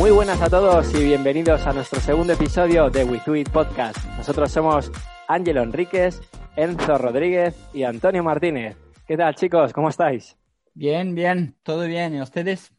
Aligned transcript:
Muy 0.00 0.12
buenas 0.12 0.40
a 0.40 0.48
todos 0.48 0.94
y 0.94 1.04
bienvenidos 1.04 1.66
a 1.66 1.74
nuestro 1.74 2.00
segundo 2.00 2.32
episodio 2.32 2.88
de 2.88 3.04
We 3.04 3.20
Do 3.26 3.36
It 3.36 3.50
Podcast. 3.50 4.02
Nosotros 4.16 4.50
somos 4.50 4.90
Ángelo 5.28 5.60
Enríquez, 5.62 6.22
Enzo 6.56 6.96
Rodríguez 6.96 7.54
y 7.74 7.82
Antonio 7.82 8.24
Martínez. 8.24 8.78
¿Qué 9.06 9.18
tal 9.18 9.34
chicos? 9.34 9.74
¿Cómo 9.74 9.90
estáis? 9.90 10.38
Bien, 10.72 11.14
bien, 11.14 11.54
todo 11.62 11.86
bien. 11.86 12.14
¿Y 12.14 12.22
ustedes? 12.22 12.72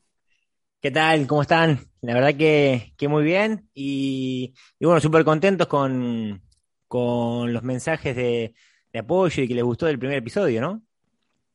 ¿Qué 0.81 0.89
tal? 0.89 1.27
¿Cómo 1.27 1.43
están? 1.43 1.81
La 2.01 2.15
verdad 2.15 2.33
que, 2.33 2.91
que 2.97 3.07
muy 3.07 3.21
bien 3.23 3.69
y, 3.75 4.55
y 4.79 4.85
bueno, 4.87 4.99
súper 4.99 5.23
contentos 5.23 5.67
con, 5.67 6.41
con 6.87 7.53
los 7.53 7.61
mensajes 7.61 8.15
de, 8.15 8.55
de 8.91 8.99
apoyo 8.99 9.43
y 9.43 9.47
que 9.47 9.53
les 9.53 9.63
gustó 9.63 9.87
el 9.87 9.99
primer 9.99 10.17
episodio, 10.17 10.59
¿no? 10.59 10.81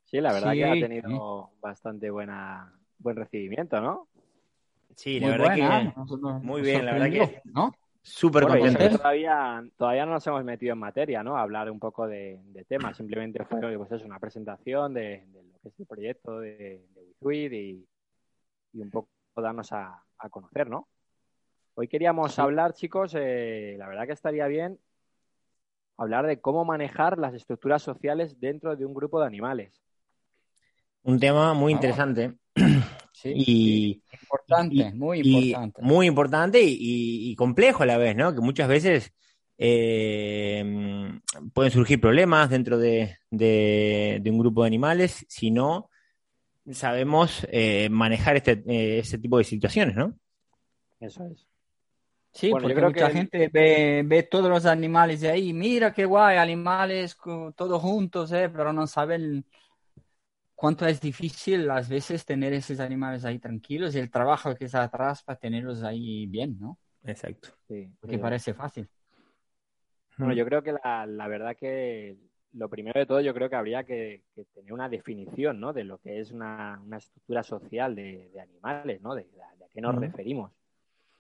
Sí, 0.05 0.21
la 0.21 0.33
verdad 0.33 0.53
Sí, 0.53 0.59
que 0.59 0.65
ha 0.65 0.75
sí. 0.75 0.81
tenido 0.81 1.51
bastante 1.61 2.09
buena 2.09 2.73
buen 3.01 3.17
recibimiento, 3.17 3.81
¿no? 3.81 4.07
Sí, 4.97 5.21
la 5.21 5.27
Muy 5.29 5.39
verdad 5.39 5.55
buena, 5.57 5.93
que 5.93 5.99
nosotros- 6.01 6.43
muy 6.43 6.63
bien, 6.63 6.85
la 6.87 6.93
verdad 6.95 7.11
que- 7.11 7.43
¿no? 7.45 7.75
súper 8.03 8.45
Bueno, 8.45 8.79
todavía, 8.97 9.65
todavía 9.77 10.07
no 10.07 10.13
nos 10.13 10.27
hemos 10.27 10.45
metido 10.45 10.73
en 10.73 10.79
materia, 10.79 11.23
¿no? 11.23 11.37
A 11.37 11.43
hablar 11.43 11.71
un 11.71 11.79
poco 11.79 12.07
de, 12.07 12.41
de 12.47 12.65
temas. 12.65 12.97
Simplemente 12.97 13.45
fue 13.45 13.61
pues 13.77 13.93
eso, 13.93 14.05
una 14.05 14.19
presentación 14.19 14.95
de, 14.95 15.25
de 15.27 15.43
lo 15.43 15.59
que 15.61 15.69
es 15.69 15.81
el 15.81 15.87
proyecto 15.87 16.39
de, 16.41 16.87
de 16.95 17.01
WeTweet 17.21 17.53
y, 17.53 17.89
y 18.73 18.81
un 18.83 18.91
poco 18.91 19.09
darnos 19.37 19.73
a, 19.73 20.03
a 20.19 20.29
conocer, 20.31 20.69
¿no? 20.69 20.89
Hoy 21.75 21.89
queríamos 21.89 22.39
hablar, 22.39 22.73
chicos, 22.73 23.15
eh, 23.19 23.75
la 23.79 23.87
verdad 23.89 24.07
que 24.07 24.13
estaría 24.15 24.47
bien 24.47 24.79
hablar 25.99 26.27
de 26.27 26.41
cómo 26.41 26.65
manejar 26.65 27.19
las 27.19 27.35
estructuras 27.35 27.83
sociales 27.83 28.41
dentro 28.41 28.77
de 28.77 28.87
un 28.87 28.95
grupo 28.95 29.21
de 29.21 29.27
animales. 29.27 29.83
Un 31.03 31.19
tema 31.21 31.53
muy 31.55 31.73
interesante 31.73 32.35
Sí, 33.35 33.45
y, 33.47 34.03
importante, 34.23 34.75
y- 34.77 34.93
muy 34.99 35.21
y 35.21 35.51
importante. 35.51 35.83
muy 35.83 36.07
importante 36.07 36.63
y, 36.63 36.69
y- 36.79 37.31
y 37.31 37.35
complejo 37.37 37.83
a 37.83 37.87
la 37.87 37.97
vez, 37.99 38.15
¿no? 38.17 38.35
Que 38.35 38.41
muchas 38.41 38.69
veces 38.69 39.13
eh, 39.59 40.65
pueden 41.55 41.71
surgir 41.73 42.01
problemas 42.01 42.51
dentro 42.51 42.79
de, 42.79 43.17
de- 43.31 44.19
de 44.23 44.31
un 44.31 44.39
grupo 44.39 44.63
de 44.63 44.69
animales 44.69 45.25
si 45.29 45.51
no 45.51 45.91
sabemos 46.71 47.47
eh, 47.51 47.89
manejar 47.91 48.37
este, 48.37 48.63
eh, 48.67 48.99
este 48.99 49.19
tipo 49.19 49.39
de 49.39 49.45
situaciones, 49.45 49.97
¿no? 49.97 50.15
Eso 51.01 51.27
es. 51.27 51.47
Sí, 52.33 52.51
Bueno, 52.51 52.69
yo 52.69 52.75
porque 52.75 52.75
creo 52.75 52.89
mucha 52.91 53.07
que- 53.09 53.19
gente 53.19 53.49
ve, 53.53 54.03
ve 54.05 54.23
todos 54.25 54.51
los 54.51 54.67
animales 54.67 55.21
de 55.23 55.31
ahí, 55.31 55.53
mira 55.55 55.95
qué 55.95 56.05
guay, 56.05 56.37
animales 56.37 57.17
todos 57.57 57.81
juntos, 57.81 58.31
eh, 58.33 58.51
pero 58.51 58.73
no 58.75 58.87
saben 58.87 59.45
cuánto 60.57 60.87
es 60.87 61.01
difícil 61.01 61.71
a 61.71 61.83
veces 61.83 62.27
tener 62.27 62.53
esos 62.55 62.81
animales 62.81 63.25
ahí 63.27 63.39
tranquilos 63.41 63.95
y 63.97 64.01
el 64.01 64.11
trabajo 64.11 64.55
que 64.57 64.67
está 64.67 64.83
atrás 64.85 65.23
para 65.25 65.39
tenerlos 65.39 65.85
ahí 65.85 66.27
bien, 66.29 66.59
¿no? 66.61 66.79
Exacto. 67.05 67.51
Sí, 67.69 67.93
Porque 68.01 68.19
sí. 68.19 68.21
parece 68.21 68.55
fácil. 68.55 68.91
Bueno, 70.19 70.35
yo 70.35 70.45
creo 70.47 70.63
que 70.63 70.73
la, 70.73 71.07
la 71.07 71.29
verdad 71.29 71.57
que 71.57 72.17
lo 72.53 72.69
primero 72.71 72.99
de 72.99 73.07
todo, 73.07 73.21
yo 73.21 73.35
creo 73.35 73.51
que 73.51 73.57
habría 73.57 73.85
que, 73.85 74.25
que 74.35 74.45
tener 74.47 74.73
una 74.73 74.89
definición, 74.89 75.61
¿no? 75.61 75.73
De 75.73 75.85
lo 75.85 75.99
que 75.99 76.21
es 76.21 76.31
una, 76.33 76.81
una 76.83 76.97
estructura 76.99 77.43
social 77.43 77.95
de, 77.95 78.31
de 78.33 78.41
animales, 78.41 79.01
¿no? 79.03 79.15
De, 79.15 79.25
de 79.25 79.43
a 79.43 79.69
qué 79.73 79.81
nos 79.81 79.95
referimos. 79.95 80.53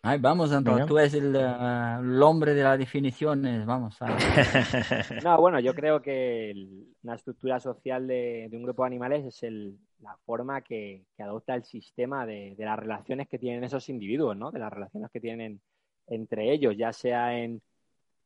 Ay, 0.09 0.19
vamos, 0.21 0.53
Antonio, 0.53 0.87
tú 0.87 0.99
eres 0.99 1.15
el, 1.15 1.35
eh, 1.35 1.97
el 2.01 2.23
hombre 2.23 2.55
de 2.55 2.63
las 2.63 2.79
definiciones, 2.79 3.67
vamos. 3.67 4.01
a- 4.03 4.07
No, 5.25 5.41
bueno, 5.41 5.59
yo 5.59 5.75
creo 5.75 6.01
que 6.01 6.51
el- 6.53 6.87
una 7.03 7.17
estructura 7.17 7.59
social 7.59 8.07
de, 8.07 8.47
de 8.49 8.57
un 8.57 8.63
grupo 8.63 8.83
de 8.85 8.87
animales 8.87 9.25
es 9.25 9.43
el- 9.43 9.77
la 10.01 10.17
forma 10.25 10.61
que, 10.63 11.05
que 11.17 11.23
adopta 11.25 11.55
el 11.57 11.65
sistema 11.65 12.25
de, 12.25 12.55
de 12.57 12.65
las 12.65 12.79
relaciones 12.79 13.27
que 13.29 13.39
tienen 13.39 13.65
esos 13.65 13.89
individuos, 13.89 14.37
¿no? 14.37 14.53
De 14.53 14.61
las 14.61 14.73
relaciones 14.73 15.11
que 15.11 15.21
tienen 15.21 15.61
entre 16.07 16.53
ellos, 16.53 16.77
ya 16.77 16.93
sea 16.93 17.37
en 17.37 17.61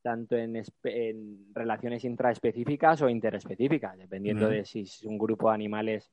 tanto 0.02 0.36
en, 0.36 0.62
relaciones 1.54 2.04
intraespecíficas 2.04 3.00
o 3.02 3.08
interespecíficas, 3.08 3.96
dependiendo 3.98 4.48
de 4.48 4.64
si 4.64 4.80
es 4.82 5.02
un 5.02 5.18
grupo 5.18 5.48
de 5.48 5.54
animales 5.54 6.10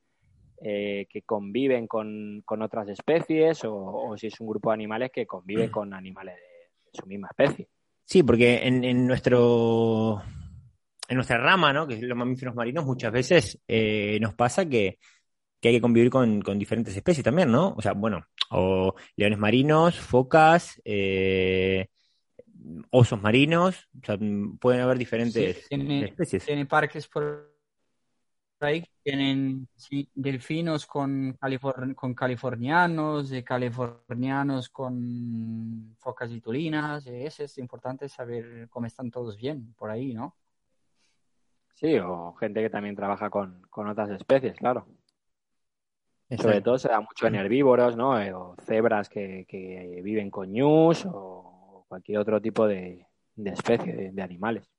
eh, 0.62 1.06
que 1.10 1.22
conviven 1.22 1.88
con, 1.88 2.42
con 2.46 2.62
otras 2.62 2.88
especies 2.90 3.64
o, 3.66 3.76
o 3.76 4.18
si 4.18 4.28
es 4.28 4.40
un 4.40 4.48
grupo 4.48 4.70
de 4.70 4.76
animales 4.76 5.12
que 5.12 5.26
conviven 5.28 5.70
con 5.70 5.94
animales 5.94 6.36
de- 6.36 6.42
de 6.86 6.90
su 6.94 7.06
misma 7.06 7.28
especie. 7.30 7.68
Sí, 8.06 8.24
porque 8.24 8.66
en, 8.68 8.84
en 8.84 9.06
nuestro 9.06 10.22
en 11.10 11.16
nuestra 11.16 11.38
rama, 11.38 11.72
¿no? 11.72 11.88
Que 11.88 11.96
es 11.96 12.02
los 12.02 12.18
mamíferos 12.18 12.54
marinos, 12.56 12.86
muchas 12.86 13.12
veces 13.12 13.60
eh, 13.68 14.18
nos 14.20 14.34
pasa 14.34 14.68
que, 14.68 14.98
que 15.62 15.70
hay 15.70 15.76
que 15.76 15.82
convivir 15.82 16.10
con, 16.10 16.42
con 16.42 16.60
diferentes 16.60 16.96
especies 16.96 17.24
también, 17.24 17.50
¿no? 17.52 17.74
O 17.78 17.82
sea, 17.82 17.94
bueno, 17.94 18.26
o 18.52 18.94
leones 19.16 19.40
marinos, 19.40 19.98
focas, 20.00 20.82
eh, 20.84 21.88
osos 22.92 23.22
marinos, 23.22 23.88
o 24.02 24.06
sea, 24.06 24.18
mm, 24.20 24.58
pueden 24.58 24.82
haber 24.82 24.98
diferentes 24.98 25.58
Sí, 25.58 25.64
tiene- 25.70 26.06
especies. 26.06 26.46
Tiene 26.46 26.66
parques 26.66 27.08
por 27.08 27.57
ahí, 28.66 28.84
tienen 29.04 29.68
sí, 29.76 30.10
delfinos 30.16 30.86
con, 30.86 31.38
califor- 31.38 31.94
con 31.96 32.14
californianos, 32.14 33.32
y 33.32 33.44
californianos 33.44 34.70
con 34.70 35.96
focas 36.00 36.32
y 36.32 36.42
tulinas, 36.42 37.06
y 37.08 37.26
eso 37.26 37.44
es 37.44 37.58
importante 37.58 38.10
saber 38.10 38.68
cómo 38.70 38.88
están 38.88 39.12
todos 39.12 39.38
bien 39.38 39.74
por 39.78 39.90
ahí, 39.90 40.14
¿no? 40.14 40.36
Sí, 41.76 41.96
o 42.00 42.34
gente 42.34 42.62
que 42.62 42.72
también 42.72 42.96
trabaja 42.96 43.30
con, 43.30 43.62
con 43.70 43.88
otras 43.88 44.10
especies, 44.10 44.58
claro. 44.58 44.88
Sobre 46.36 46.62
todo 46.62 46.78
se 46.78 46.90
da 46.90 47.00
mucho 47.00 47.28
en 47.28 47.36
herbívoros, 47.36 47.96
¿no? 47.96 48.20
Eh, 48.20 48.34
o 48.34 48.56
cebras 48.66 49.08
que, 49.08 49.46
que 49.48 50.02
viven 50.04 50.30
con 50.30 50.52
ñus 50.52 51.06
o 51.06 51.86
cualquier 51.88 52.18
otro 52.18 52.42
tipo 52.42 52.68
de, 52.68 53.08
de 53.36 53.50
especie 53.52 53.96
de, 53.96 54.12
de 54.12 54.22
animales. 54.22 54.70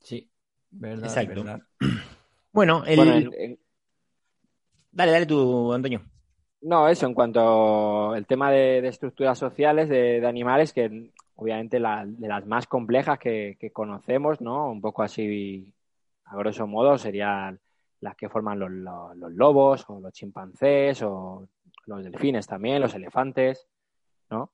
Sí, 0.00 0.31
verdad, 0.72 1.04
Exacto. 1.04 1.44
verdad. 1.44 1.62
Bueno, 2.52 2.82
el... 2.86 2.96
Bueno, 2.96 3.30
dale, 4.90 5.12
dale 5.12 5.26
tú, 5.26 5.72
Antonio. 5.72 6.02
no, 6.62 6.88
eso, 6.88 7.06
en 7.06 7.14
cuanto 7.14 8.12
al 8.12 8.26
tema 8.26 8.50
de, 8.50 8.82
de 8.82 8.88
estructuras 8.88 9.38
sociales 9.38 9.88
de, 9.88 10.20
de 10.20 10.26
animales, 10.26 10.72
que 10.72 11.10
obviamente 11.36 11.80
la- 11.80 12.04
de 12.06 12.28
las 12.28 12.46
más 12.46 12.66
complejas 12.66 13.18
que, 13.18 13.56
que 13.58 13.70
conocemos, 13.72 14.40
¿no? 14.40 14.70
Un 14.70 14.80
poco 14.80 15.02
así, 15.02 15.72
a 16.26 16.36
grosso 16.36 16.66
modo, 16.66 16.98
serían 16.98 17.58
las 18.00 18.14
que 18.16 18.28
forman 18.28 18.58
los, 18.58 18.70
los- 18.70 19.16
los 19.16 19.32
lobos 19.32 19.84
o 19.88 19.98
los 20.00 20.12
chimpancés 20.12 21.02
o 21.02 21.48
los 21.86 22.04
delfines 22.04 22.46
también, 22.46 22.80
los 22.82 22.94
elefantes, 22.94 23.66
¿no? 24.30 24.52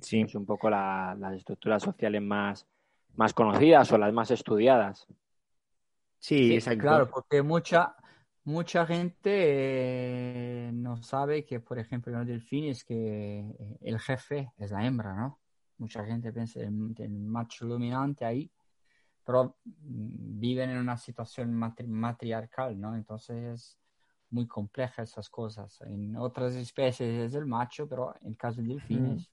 Sí. 0.00 0.22
Es 0.22 0.34
un 0.34 0.46
poco 0.46 0.68
la- 0.68 1.16
las 1.18 1.34
estructuras 1.34 1.82
sociales 1.82 2.22
más, 2.22 2.66
más 3.16 3.34
conocidas 3.34 3.90
o 3.92 3.98
las 3.98 4.12
más 4.12 4.30
estudiadas. 4.30 5.06
Sí, 6.18 6.54
Sí, 6.54 6.54
exacto. 6.54 6.78
claro, 6.78 7.08
porque 7.08 7.42
mucha, 7.42 7.96
mucha 8.44 8.86
gente 8.86 10.68
eh, 10.68 10.70
no 10.72 11.02
sabe 11.02 11.44
que, 11.44 11.60
por 11.60 11.78
ejemplo, 11.78 12.12
en 12.12 12.18
los 12.20 12.26
delfines 12.28 12.84
que 12.84 13.40
eh, 13.58 13.78
el 13.82 13.98
jefe 13.98 14.52
es 14.56 14.70
la 14.70 14.84
hembra, 14.86 15.14
¿no? 15.14 15.40
Mucha 15.78 16.04
gente 16.04 16.32
piensa 16.32 16.60
en 16.60 16.94
el 16.98 17.10
macho 17.10 17.66
dominante 17.66 18.24
ahí, 18.24 18.50
pero 19.24 19.56
viven 19.64 20.70
en 20.70 20.78
una 20.78 20.96
situación 20.96 21.52
matri- 21.54 21.88
matriarcal, 21.88 22.80
¿no? 22.80 22.94
Entonces 22.96 23.36
es 23.54 23.78
muy 24.30 24.46
compleja 24.46 25.02
esas 25.02 25.28
cosas. 25.30 25.80
En 25.82 26.16
otras 26.16 26.54
especies 26.54 27.28
es 27.30 27.34
el 27.34 27.46
macho, 27.46 27.88
pero 27.88 28.14
en 28.22 28.28
el 28.28 28.36
caso 28.36 28.62
de 28.62 28.68
delfines, 28.68 29.30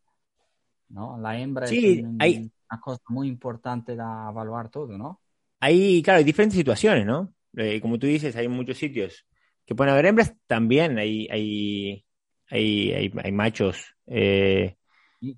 ¿no? 0.94 1.18
La 1.20 1.40
hembra 1.40 1.68
Sí, 1.68 2.00
es 2.00 2.04
un- 2.06 2.18
hay- 2.20 2.52
una 2.72 2.80
cosa 2.82 3.02
muy 3.10 3.28
importante 3.28 3.92
de 3.96 4.02
evaluar 4.02 4.70
todo, 4.70 4.98
¿no? 4.98 5.20
Hay, 5.60 6.02
claro, 6.02 6.20
hay 6.20 6.24
diferentes 6.24 6.58
situaciones, 6.58 7.06
¿no? 7.06 7.34
Eh, 7.56 7.80
como 7.82 8.00
tú 8.00 8.08
dices, 8.08 8.36
hay 8.36 8.48
muchos 8.48 8.78
sitios 8.78 9.26
que 9.66 9.76
pueden 9.76 9.94
haber 9.94 10.08
hembras, 10.08 10.34
también 10.48 10.98
hay, 10.98 11.28
hay, 11.30 12.06
hay, 12.50 12.92
hay, 12.94 13.14
hay 13.24 13.32
machos 13.32 13.96
eh, 14.08 14.76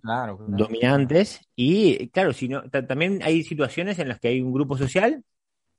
claro, 0.01 0.37
claro. 0.37 0.65
dominantes. 0.65 1.41
Y 1.55 2.09
claro, 2.09 2.33
si 2.33 2.47
no, 2.47 2.63
ta- 2.69 2.85
también 2.87 3.19
hay 3.23 3.43
situaciones 3.43 3.99
en 3.99 4.07
las 4.07 4.19
que 4.19 4.29
hay 4.29 4.41
un 4.41 4.51
grupo 4.53 4.77
social, 4.77 5.23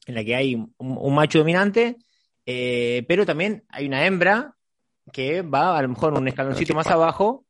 en 0.07 0.15
la 0.15 0.25
que 0.25 0.37
hay 0.37 0.55
un, 0.55 0.73
un 0.79 1.15
macho 1.15 1.39
dominante, 1.41 1.97
eh, 2.45 3.05
pero 3.09 3.27
también 3.27 3.65
hay 3.69 3.87
una 3.87 4.07
hembra 4.07 4.55
que 5.13 5.43
va 5.43 5.77
a 5.79 5.83
lo 5.83 5.89
mejor 5.89 6.15
un 6.15 6.29
escaloncito 6.29 6.75
más 6.75 6.87
abajo 6.89 7.46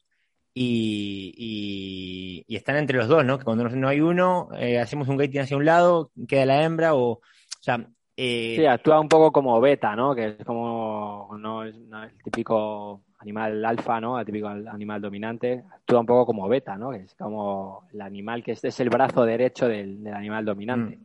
y, 0.58 1.34
y- 1.36 2.44
y 2.48 2.56
están 2.56 2.76
entre 2.76 2.96
los 2.96 3.08
dos, 3.08 3.24
¿no? 3.26 3.36
Que 3.38 3.44
cuando 3.44 3.64
no, 3.64 3.76
no 3.76 3.88
hay 3.88 4.00
uno, 4.00 4.48
eh, 4.58 4.78
hacemos 4.78 5.06
un 5.08 5.18
gating 5.18 5.40
hacia 5.42 5.56
un 5.58 5.66
lado, 5.66 6.10
queda 6.26 6.46
la 6.46 6.62
hembra, 6.64 6.94
o, 6.94 7.10
o 7.10 7.20
sea, 7.60 7.86
eh, 8.16 8.54
Sí, 8.56 8.64
actúa 8.64 8.98
un 8.98 9.08
poco 9.10 9.30
como 9.32 9.60
beta, 9.60 9.94
¿no? 9.94 10.14
Que 10.14 10.28
es 10.38 10.44
como 10.46 11.28
no 11.38 11.62
es, 11.64 11.76
no 11.76 12.02
es 12.04 12.10
el 12.14 12.22
típico 12.22 13.02
animal 13.18 13.62
alfa, 13.66 14.00
¿no? 14.00 14.18
El 14.18 14.24
típico 14.24 14.48
al- 14.48 14.66
animal 14.68 15.02
dominante. 15.02 15.62
Actúa 15.70 16.00
un 16.00 16.06
poco 16.06 16.24
como 16.24 16.48
beta, 16.48 16.78
¿no? 16.78 16.90
Que 16.90 16.98
es 17.02 17.14
como 17.14 17.86
el 17.92 18.00
animal 18.00 18.42
que 18.42 18.52
es 18.52 18.80
el 18.80 18.88
brazo 18.88 19.26
derecho 19.26 19.68
del, 19.68 20.02
del 20.02 20.14
animal 20.14 20.46
dominante. 20.46 20.96
Mm. 20.96 21.04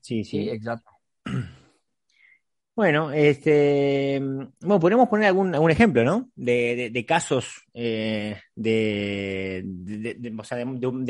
sí, 0.00 0.24
Sí, 0.24 0.24
sí. 0.24 0.48
exacto. 0.48 0.90
Bueno, 2.76 3.12
este, 3.12 4.18
bueno, 4.20 4.80
podríamos 4.80 5.08
poner 5.08 5.28
algún, 5.28 5.54
algún 5.54 5.70
ejemplo, 5.70 6.02
¿no? 6.04 6.28
De, 6.34 6.74
de- 6.76 6.90
casos 7.06 7.62
eh, 7.72 8.40
de, 8.56 9.62
de- 9.64 10.14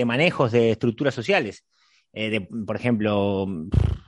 manejos 0.05 0.53
de 0.53 0.73
estructuras 0.73 1.15
sociales. 1.15 1.65
Eh, 2.13 2.47
por 2.67 2.77
ejemplo, 2.77 3.47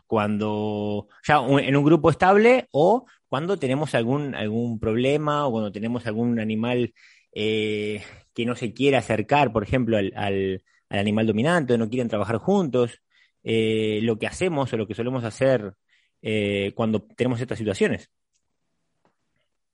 cuando 0.06 1.08
ya 1.26 1.38
en 1.38 1.76
un 1.76 1.84
grupo 1.84 2.10
estable 2.10 2.68
o 2.72 3.06
cuando 3.26 3.58
tenemos 3.58 3.94
algún, 3.94 4.34
algún 4.34 4.78
problema 4.78 5.46
o 5.46 5.50
cuando 5.50 5.72
tenemos 5.72 6.06
algún 6.06 6.38
animal 6.38 6.92
eh, 7.32 8.02
que 8.34 8.44
no 8.44 8.54
se 8.54 8.74
quiere 8.74 8.98
acercar, 8.98 9.50
por 9.52 9.62
ejemplo, 9.62 9.96
al, 9.96 10.12
al- 10.14 10.62
al 10.90 10.98
animal 10.98 11.26
dominante 11.26 11.72
o 11.74 11.78
no 11.78 11.88
quieren 11.88 12.08
trabajar 12.08 12.36
juntos. 12.36 13.00
Eh, 13.48 14.00
lo 14.02 14.18
que 14.18 14.26
hacemos 14.26 14.72
o 14.72 14.76
lo 14.76 14.86
que 14.86 14.94
solemos 14.94 15.24
hacer 15.24 15.72
eh, 16.22 16.72
cuando 16.74 17.02
tenemos 17.02 17.40
estas 17.40 17.58
situaciones. 17.58 18.10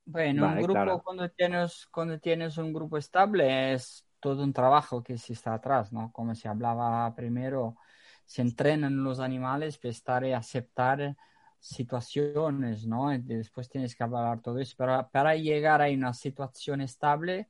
Bueno, 0.04 0.42
Vale, 0.42 0.56
un 0.56 0.62
grupo 0.62 0.74
claro. 0.74 1.02
cuando 1.02 1.28
tienes, 1.30 1.86
cuando 1.90 2.18
tienes 2.18 2.58
un 2.58 2.72
grupo 2.72 2.98
estable 2.98 3.72
es 3.74 4.04
todo 4.20 4.42
un 4.42 4.52
trabajo 4.52 5.02
que 5.02 5.16
se 5.18 5.32
está 5.32 5.54
atrás, 5.54 5.92
¿no? 5.92 6.12
Como 6.12 6.34
se 6.34 6.48
hablaba 6.48 7.14
primero, 7.14 7.76
se 8.24 8.42
entrenan 8.42 9.02
los 9.04 9.20
animales 9.20 9.78
para 9.78 9.90
estar 9.90 10.24
y 10.24 10.32
aceptar 10.32 11.16
situaciones, 11.58 12.86
¿no? 12.86 13.12
Y 13.14 13.18
después 13.18 13.68
tienes 13.68 13.94
que 13.94 14.02
hablar 14.04 14.40
todo 14.40 14.58
eso. 14.58 14.74
Pero 14.76 15.08
para 15.12 15.36
llegar 15.36 15.80
a 15.82 15.88
una 15.88 16.12
situación 16.14 16.80
estable, 16.80 17.48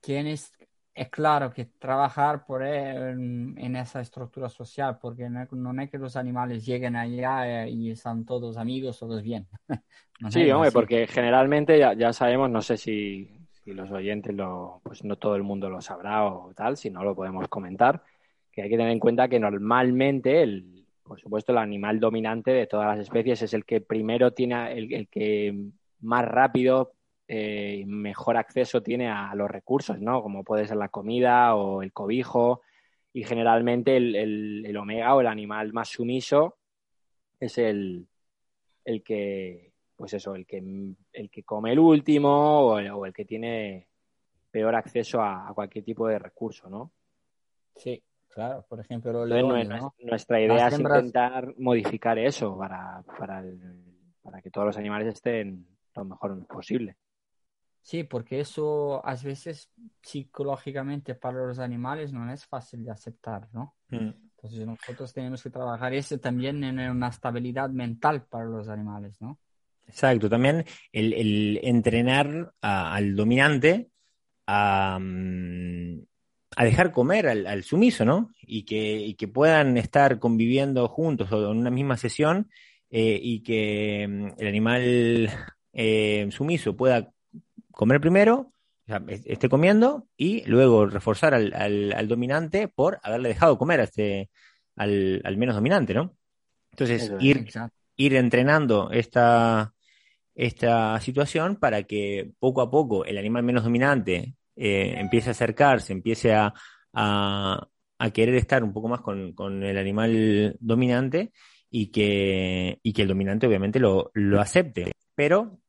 tienes, 0.00 0.52
es 0.94 1.08
claro 1.10 1.52
que 1.52 1.66
trabajar 1.66 2.44
por 2.44 2.62
en, 2.64 3.56
en 3.58 3.76
esa 3.76 4.00
estructura 4.00 4.48
social, 4.48 4.98
porque 5.00 5.28
no, 5.30 5.46
no 5.50 5.82
es 5.82 5.90
que 5.90 5.98
los 5.98 6.16
animales 6.16 6.64
lleguen 6.66 6.96
allá 6.96 7.64
eh, 7.64 7.70
y 7.70 7.90
están 7.90 8.24
todos 8.26 8.56
amigos, 8.56 8.98
todos 8.98 9.22
bien. 9.22 9.48
No 10.20 10.30
Sí, 10.30 10.50
hombre, 10.50 10.70
así. 10.70 10.72
porque 10.72 11.06
generalmente 11.06 11.78
ya, 11.78 11.92
ya 11.94 12.12
sabemos, 12.12 12.48
no 12.50 12.62
sé 12.62 12.78
si, 12.78 13.28
si 13.50 13.72
los 13.72 13.90
oyentes 13.90 14.34
lo, 14.34 14.80
pues 14.82 15.04
no 15.04 15.16
todo 15.18 15.36
el 15.36 15.42
mundo 15.42 15.68
lo 15.68 15.80
sabrá 15.82 16.24
o 16.24 16.54
tal, 16.54 16.76
si 16.78 16.90
no 16.90 17.04
lo 17.04 17.14
podemos 17.14 17.48
comentar, 17.48 18.02
que 18.50 18.62
hay 18.62 18.70
que 18.70 18.76
tener 18.78 18.92
en 18.92 18.98
cuenta 19.00 19.28
que 19.28 19.38
normalmente 19.38 20.42
el, 20.42 20.86
por 21.02 21.20
supuesto, 21.20 21.52
el 21.52 21.58
animal 21.58 22.00
dominante 22.00 22.50
de 22.52 22.66
todas 22.66 22.86
las 22.96 23.00
especies 23.00 23.42
es 23.42 23.52
el 23.52 23.64
que 23.66 23.82
primero 23.82 24.32
tiene, 24.32 24.72
el, 24.72 24.92
el 24.94 25.08
que 25.08 25.54
más 26.00 26.24
rápido 26.24 26.94
eh, 27.34 27.84
mejor 27.86 28.36
acceso 28.36 28.82
tiene 28.82 29.08
a 29.08 29.34
los 29.34 29.50
recursos, 29.50 29.98
¿no? 29.98 30.22
Como 30.22 30.44
puede 30.44 30.66
ser 30.66 30.76
la 30.76 30.90
comida 30.90 31.54
o 31.54 31.80
el 31.80 31.90
cobijo. 31.90 32.60
Y 33.14 33.24
generalmente 33.24 33.96
el, 33.96 34.14
el- 34.14 34.66
el 34.66 34.76
omega 34.76 35.14
o 35.14 35.20
el 35.22 35.26
animal 35.26 35.72
más 35.72 35.88
sumiso 35.88 36.58
es 37.40 37.56
el, 37.56 38.06
el 38.84 39.02
que, 39.02 39.72
pues 39.96 40.12
eso, 40.12 40.34
el 40.34 40.44
que, 40.44 40.58
el 41.12 41.30
que 41.30 41.42
come 41.42 41.72
el 41.72 41.78
último 41.78 42.60
o 42.66 42.78
el, 42.78 42.90
o 42.90 43.06
el 43.06 43.14
que 43.14 43.24
tiene 43.24 43.88
peor 44.50 44.74
acceso 44.74 45.22
a, 45.22 45.48
a 45.48 45.54
cualquier 45.54 45.84
tipo 45.86 46.06
de 46.08 46.18
recurso, 46.18 46.68
¿no? 46.68 46.92
Sí, 47.76 48.02
claro. 48.28 48.66
Por 48.68 48.80
ejemplo, 48.80 49.10
los 49.10 49.24
Entonces, 49.24 49.68
leones, 49.68 49.68
nue- 49.70 49.80
¿no? 49.80 49.94
nuestra 50.00 50.38
idea 50.38 50.68
es 50.68 50.74
hembras- 50.78 50.98
intentar 51.04 51.54
modificar 51.58 52.18
eso 52.18 52.58
para, 52.58 53.02
para, 53.18 53.40
el- 53.40 53.84
para 54.22 54.42
que 54.42 54.50
todos 54.50 54.66
los 54.66 54.76
animales 54.76 55.08
estén 55.14 55.66
lo 55.94 56.04
mejor 56.04 56.46
posible. 56.46 56.96
Sí, 57.82 58.04
porque 58.04 58.40
eso 58.40 59.04
a 59.04 59.14
veces 59.16 59.70
psicológicamente 60.02 61.14
para 61.14 61.44
los 61.46 61.58
animales 61.58 62.12
no 62.12 62.32
es 62.32 62.46
fácil 62.46 62.84
de 62.84 62.92
aceptar, 62.92 63.48
¿no? 63.52 63.74
Entonces 63.90 64.66
nosotros 64.66 65.12
tenemos 65.12 65.42
que 65.42 65.50
trabajar 65.50 65.92
eso 65.94 66.18
también 66.18 66.62
en 66.64 66.78
una 66.90 67.08
estabilidad 67.08 67.70
mental 67.70 68.24
para 68.26 68.44
los 68.44 68.68
animales, 68.68 69.20
¿no? 69.20 69.38
Exacto, 69.86 70.30
también 70.30 70.64
el, 70.92 71.12
el 71.12 71.60
entrenar 71.62 72.52
a- 72.62 72.94
al 72.94 73.14
dominante 73.16 73.90
a, 74.46 74.98
mm, 75.00 76.00
a 76.56 76.64
dejar 76.64 76.92
comer 76.92 77.28
al, 77.28 77.46
al 77.46 77.62
sumiso, 77.64 78.04
¿no? 78.04 78.30
Y 78.42 78.64
que, 78.64 78.96
y 78.98 79.14
que 79.14 79.28
puedan 79.28 79.76
estar 79.78 80.18
conviviendo 80.18 80.88
juntos 80.88 81.32
o 81.32 81.50
en 81.52 81.58
una 81.58 81.70
misma 81.70 81.96
sesión 81.96 82.50
eh, 82.90 83.18
y 83.22 83.42
que 83.42 84.06
mm, 84.08 84.26
el 84.40 84.48
animal 84.48 85.30
eh, 85.72 86.28
sumiso 86.32 86.76
pueda 86.76 87.10
comer 87.72 88.00
primero, 88.00 88.36
o 88.38 88.86
sea, 88.86 89.02
es- 89.08 89.26
esté 89.26 89.48
comiendo 89.48 90.08
y 90.16 90.44
luego 90.46 90.86
reforzar 90.86 91.34
al, 91.34 91.52
al- 91.54 91.92
al 91.92 92.08
dominante 92.08 92.68
por 92.68 92.98
haberle 93.02 93.30
dejado 93.30 93.58
comer 93.58 93.80
a 93.80 93.84
este, 93.84 94.30
al, 94.76 95.20
al 95.24 95.36
menos 95.36 95.54
dominante, 95.56 95.94
¿no? 95.94 96.16
Entonces, 96.72 97.02
Eso 97.04 97.16
ir, 97.20 97.46
ir 97.96 98.14
entrenando 98.16 98.90
esta, 98.90 99.74
esta 100.34 100.98
situación 101.00 101.56
para 101.56 101.82
que 101.84 102.32
poco 102.38 102.62
a 102.62 102.70
poco 102.70 103.04
el 103.04 103.18
animal 103.18 103.42
menos 103.42 103.64
dominante 103.64 104.34
eh, 104.56 104.94
empiece 104.98 105.30
a 105.30 105.32
acercarse, 105.32 105.92
empiece 105.92 106.34
a, 106.34 106.52
a- 106.94 107.68
a 107.98 108.10
querer 108.10 108.34
estar 108.34 108.64
un 108.64 108.72
poco 108.72 108.88
más 108.88 109.00
con, 109.00 109.32
con 109.32 109.62
el 109.62 109.78
animal 109.78 110.56
dominante 110.60 111.32
y 111.70 111.90
que, 111.92 112.78
y 112.82 112.92
que 112.92 113.02
el 113.02 113.08
dominante 113.08 113.46
obviamente 113.46 113.78
lo, 113.78 114.10
lo 114.14 114.40
acepte, 114.40 114.92
pero 115.14 115.60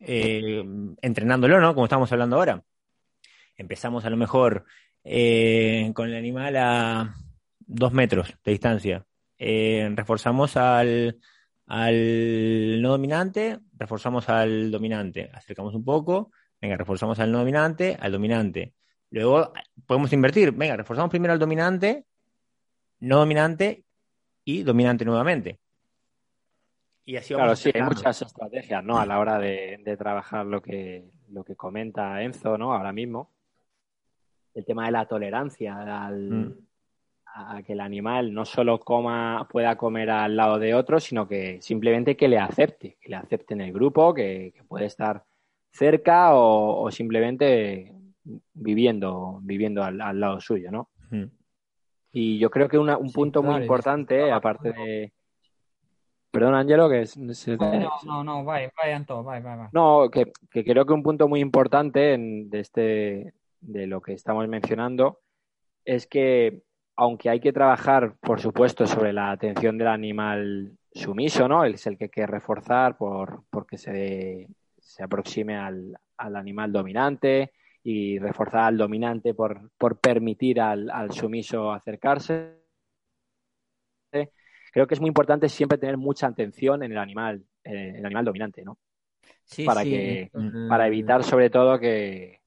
eh, 0.00 0.64
entrenándolo, 1.02 1.60
¿no? 1.60 1.74
Como 1.74 1.86
estamos 1.86 2.10
hablando 2.12 2.36
ahora. 2.36 2.64
Empezamos 3.56 4.04
a 4.04 4.10
lo 4.10 4.16
mejor 4.16 4.64
eh, 5.04 5.90
con 5.94 6.08
el 6.08 6.16
animal 6.16 6.56
a 6.56 7.14
dos 7.58 7.92
metros 7.92 8.34
de 8.44 8.52
distancia. 8.52 9.06
Eh, 9.38 9.90
reforzamos 9.94 10.56
al, 10.56 11.18
al 11.66 12.82
no 12.82 12.90
dominante, 12.90 13.58
reforzamos 13.76 14.28
al 14.28 14.70
dominante, 14.70 15.30
acercamos 15.32 15.74
un 15.74 15.84
poco, 15.84 16.32
venga, 16.60 16.76
reforzamos 16.76 17.18
al 17.20 17.30
no 17.30 17.38
dominante, 17.38 17.96
al 18.00 18.12
dominante. 18.12 18.74
Luego 19.10 19.52
podemos 19.86 20.12
invertir, 20.12 20.52
venga, 20.52 20.76
reforzamos 20.76 21.10
primero 21.10 21.32
al 21.32 21.38
dominante, 21.38 22.06
no 23.00 23.18
dominante 23.18 23.84
y 24.44 24.62
dominante 24.62 25.04
nuevamente. 25.04 25.59
Y 27.10 27.16
así 27.16 27.34
Claro, 27.34 27.56
sí, 27.56 27.72
hay 27.74 27.82
muchas 27.82 28.22
estrategias, 28.22 28.84
¿no? 28.84 29.00
A 29.00 29.04
la 29.04 29.18
hora 29.18 29.36
de, 29.40 29.80
de 29.84 29.96
trabajar 29.96 30.46
lo 30.46 30.62
que, 30.62 31.10
lo 31.32 31.42
que 31.42 31.56
comenta 31.56 32.22
Enzo, 32.22 32.56
¿no? 32.56 32.72
Ahora 32.72 32.92
mismo. 32.92 33.32
El 34.54 34.64
tema 34.64 34.86
de 34.86 34.92
la 34.92 35.06
tolerancia 35.06 36.06
al, 36.06 36.30
Mm. 36.30 36.54
a 37.34 37.62
que 37.64 37.72
el 37.72 37.80
animal 37.80 38.32
no 38.32 38.44
solo 38.44 38.78
coma, 38.78 39.48
pueda 39.50 39.74
comer 39.76 40.08
al 40.08 40.36
lado 40.36 40.60
de 40.60 40.72
otro, 40.72 41.00
sino 41.00 41.26
que 41.26 41.60
simplemente 41.60 42.16
que 42.16 42.28
le 42.28 42.38
acepte, 42.38 42.96
que 43.00 43.08
le 43.08 43.16
acepte 43.16 43.54
en 43.54 43.62
el 43.62 43.72
grupo, 43.72 44.14
que, 44.14 44.52
que 44.54 44.62
puede 44.62 44.86
estar 44.86 45.24
cerca 45.72 46.34
o, 46.36 46.80
o 46.84 46.90
simplemente 46.92 47.92
viviendo, 48.54 49.40
viviendo 49.42 49.82
al, 49.82 50.00
al 50.00 50.20
lado 50.20 50.40
suyo, 50.40 50.70
¿no? 50.70 50.90
Mm. 51.10 51.24
Y 52.12 52.38
yo 52.38 52.50
creo 52.50 52.68
que 52.68 52.78
una- 52.78 52.98
un 52.98 53.08
Sí, 53.08 53.14
punto 53.14 53.42
muy 53.42 53.50
claro, 53.50 53.64
importante, 53.64 54.30
aparte 54.30 54.72
de... 54.72 55.12
Perdón, 56.30 56.54
Ángelo, 56.54 56.88
que 56.88 57.02
es- 57.02 57.18
se 57.32 57.56
No, 57.56 57.90
no, 58.04 58.24
no, 58.24 58.44
vai, 58.44 58.70
vai, 58.76 58.92
Anto, 58.92 59.22
vai, 59.24 59.42
vai, 59.42 59.56
vai. 59.56 59.68
no, 59.72 60.08
que, 60.10 60.32
que 60.50 60.64
creo 60.64 60.86
que 60.86 60.92
un 60.92 61.02
punto 61.02 61.26
muy 61.28 61.40
importante 61.40 62.14
en- 62.14 62.48
de 62.50 62.60
este, 62.60 63.34
de 63.60 63.86
lo 63.86 64.00
que 64.00 64.12
estamos 64.12 64.46
mencionando 64.48 65.20
es 65.84 66.06
que 66.06 66.62
aunque 66.96 67.30
hay 67.30 67.40
que 67.40 67.52
trabajar, 67.52 68.14
por 68.20 68.40
supuesto, 68.40 68.86
sobre 68.86 69.12
la 69.12 69.30
atención 69.30 69.78
del 69.78 69.88
animal 69.88 70.76
sumiso, 70.92 71.48
¿no? 71.48 71.64
Es 71.64 71.86
el 71.86 71.96
que 71.96 72.04
hay 72.04 72.10
que 72.10 72.26
reforzar 72.26 72.96
por, 72.98 73.44
porque 73.48 73.78
se, 73.78 74.46
se 74.78 75.02
aproxime 75.02 75.56
al, 75.56 75.96
al 76.18 76.36
animal 76.36 76.70
dominante 76.72 77.52
y 77.82 78.18
reforzar 78.18 78.64
al 78.64 78.76
dominante 78.76 79.32
por, 79.32 79.70
por 79.78 79.98
permitir 79.98 80.60
al, 80.60 80.90
al 80.90 81.10
sumiso 81.12 81.72
acercarse. 81.72 82.60
Creo 84.72 84.86
que 84.86 84.94
es 84.94 85.00
muy 85.00 85.08
importante 85.08 85.48
siempre 85.48 85.78
tener 85.78 85.96
mucha 85.96 86.26
atención 86.26 86.82
en 86.82 86.92
el 86.92 86.98
animal, 86.98 87.44
eh, 87.64 87.94
el 87.96 88.06
animal 88.06 88.24
dominante, 88.24 88.64
¿no? 88.64 88.78
Sí, 89.44 89.64
para 89.64 89.82
sí, 89.82 89.90
que- 89.90 90.30
para 90.68 90.86
evitar 90.86 91.24
sobre 91.24 91.50
todo 91.50 91.78
que, 91.78 92.40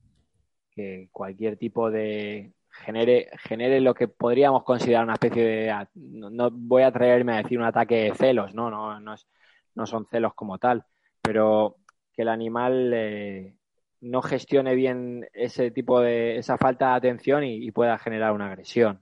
que 0.72 1.10
cualquier 1.12 1.58
tipo 1.58 1.92
de 1.92 2.54
genere, 2.70 3.30
genere 3.38 3.82
lo 3.82 3.94
que 3.94 4.08
podríamos 4.08 4.64
considerar 4.64 5.04
una 5.04 5.14
especie 5.14 5.44
de 5.44 5.88
no, 5.96 6.50
voy 6.52 6.84
a 6.84 6.88
atreverme 6.88 7.34
a 7.34 7.44
decir 7.44 7.60
un 7.60 7.66
ataque 7.66 7.96
de 7.96 8.16
celos, 8.16 8.54
no, 8.54 8.70
no, 8.70 9.00
no, 9.00 9.14
es, 9.14 9.28
no 9.76 9.86
son 9.86 10.08
celos 10.08 10.34
como 10.34 10.58
tal, 10.58 10.84
pero 11.22 11.78
que 12.14 12.24
el 12.24 12.30
animal 12.30 12.92
eh, 12.94 13.56
no 14.02 14.22
gestione 14.22 14.76
bien 14.76 15.28
ese 15.34 15.72
tipo 15.72 16.00
de 16.00 16.38
esa 16.38 16.58
falta 16.58 16.90
de 16.90 16.96
atención 16.96 17.44
y, 17.44 17.72
pueda 17.72 17.98
generar 17.98 18.34
una 18.34 18.48
agresión. 18.48 19.00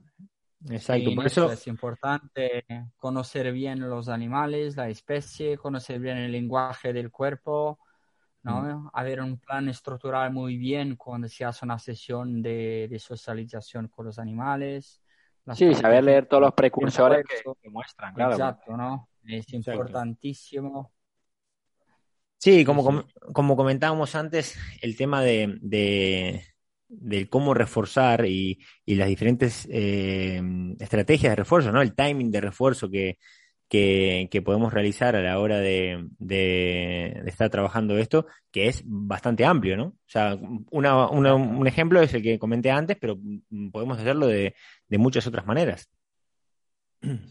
Exacto, 0.70 1.16
por 1.16 1.26
eso 1.26 1.52
es 1.52 1.66
importante 1.68 2.66
conocer 2.98 3.52
bien 3.52 3.80
los 3.80 4.10
animales, 4.10 4.76
la 4.76 4.90
especie, 4.90 5.58
conocer 5.58 6.00
bien 6.00 6.18
el 6.18 6.32
lenguaje 6.32 6.94
del 6.94 7.10
cuerpo, 7.10 7.80
¿no? 8.44 8.62
Mm. 8.62 8.90
Haber 8.94 9.22
un 9.22 9.38
plan 9.38 9.70
estructural 9.70 10.32
muy 10.32 10.58
bien 10.58 10.96
cuando 10.96 11.28
se 11.28 11.46
hace 11.46 11.66
una 11.66 11.80
sesión 11.80 12.42
de, 12.42 12.96
socialización 13.00 13.88
con 13.88 14.06
los 14.06 14.20
animales. 14.20 15.02
Sí, 15.54 15.74
saber 15.74 16.04
leer 16.04 16.28
todos 16.28 16.42
los 16.42 16.54
precursores 16.54 17.26
que, 17.26 17.70
muestran, 17.70 18.14
claro. 18.14 18.34
Exacto, 18.34 18.78
¿no? 18.78 19.10
Es 19.24 19.52
importantísimo. 19.54 20.92
Sí, 22.38 22.66
como, 22.66 23.06
como 23.34 23.56
comentábamos 23.56 24.16
antes, 24.16 24.58
el 24.82 24.96
tema 24.96 25.22
de, 25.22 25.58
de, 25.62 26.44
cómo 27.30 27.54
reforzar 27.54 28.26
y, 28.26 28.60
y 28.86 28.96
las 28.96 29.08
diferentes 29.08 29.68
eh, 29.72 30.42
estrategias 30.80 31.32
de 31.32 31.36
refuerzo, 31.36 31.72
¿no? 31.72 31.82
El 31.82 31.96
timing 31.96 32.32
de 32.32 32.42
refuerzo 32.42 32.90
que, 32.90 33.18
que, 33.70 34.42
podemos 34.44 34.74
realizar 34.74 35.16
a 35.16 35.22
la 35.22 35.40
hora 35.40 35.60
de, 35.60 36.08
de, 36.20 37.24
estar 37.26 37.50
trabajando 37.50 37.98
esto, 37.98 38.26
que 38.52 38.68
es 38.68 38.84
bastante 38.86 39.46
amplio, 39.46 39.78
¿no? 39.78 39.86
O 39.86 39.98
sea, 40.08 40.36
un 40.36 41.68
ejemplo 41.68 42.02
es 42.02 42.14
el 42.14 42.22
que 42.22 42.40
comenté 42.40 42.70
antes, 42.72 42.98
pero 43.00 43.18
podemos 43.72 43.98
hacerlo 43.98 44.28
de, 44.28 44.56
de 44.90 44.98
muchas 44.98 45.26
otras 45.26 45.46
maneras. 45.46 45.90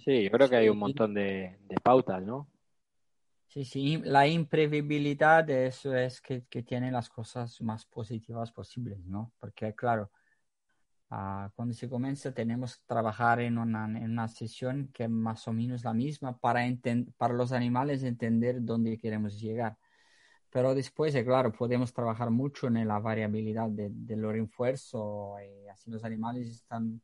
Sí, 0.04 0.24
yo 0.24 0.30
creo 0.30 0.48
que 0.48 0.56
hay 0.56 0.68
un 0.68 0.78
montón 0.78 1.14
de, 1.14 1.56
pautas, 1.82 2.22
¿no? 2.22 2.48
Sí, 3.50 3.64
sí, 3.64 4.00
la 4.04 4.26
imprevisibilidad 4.26 5.44
de 5.44 5.66
eso 5.66 5.94
es 5.94 6.20
que, 6.20 6.44
que 6.48 6.62
tiene 6.62 6.90
las 6.90 7.10
cosas 7.10 7.60
más 7.60 7.84
positivas 7.84 8.52
posibles, 8.52 8.98
¿no? 9.04 9.32
Porque, 9.40 9.74
claro, 9.74 10.10
Ah, 11.12 11.50
cuando 11.56 11.74
se 11.74 11.88
comienza 11.88 12.32
tenemos 12.32 12.76
que 12.76 12.84
trabajar 12.86 13.40
en 13.40 13.58
una, 13.58 13.84
en 13.86 14.12
una 14.12 14.28
sesión 14.28 14.90
que 14.94 15.04
es 15.04 15.10
más 15.10 15.46
o 15.48 15.52
menos 15.52 15.82
la 15.82 15.92
misma 15.92 16.38
para, 16.38 16.60
para 17.16 17.34
los 17.34 17.50
animales 17.50 18.04
entender 18.04 18.62
dónde 18.62 18.96
queremos 18.96 19.40
llegar. 19.40 19.76
Pero 20.50 20.74
después, 20.74 21.14
eh, 21.16 21.24
claro, 21.24 21.52
podemos 21.52 21.92
trabajar 21.92 22.30
mucho 22.30 22.68
en 22.68 22.86
la 22.88 23.00
variabilidad 23.00 23.70
de, 23.70 24.16
los 24.16 24.32
refuerzos 24.32 25.40
y 25.42 25.68
así 25.68 25.90
los 25.90 26.04
animales 26.04 26.48
están 26.48 27.00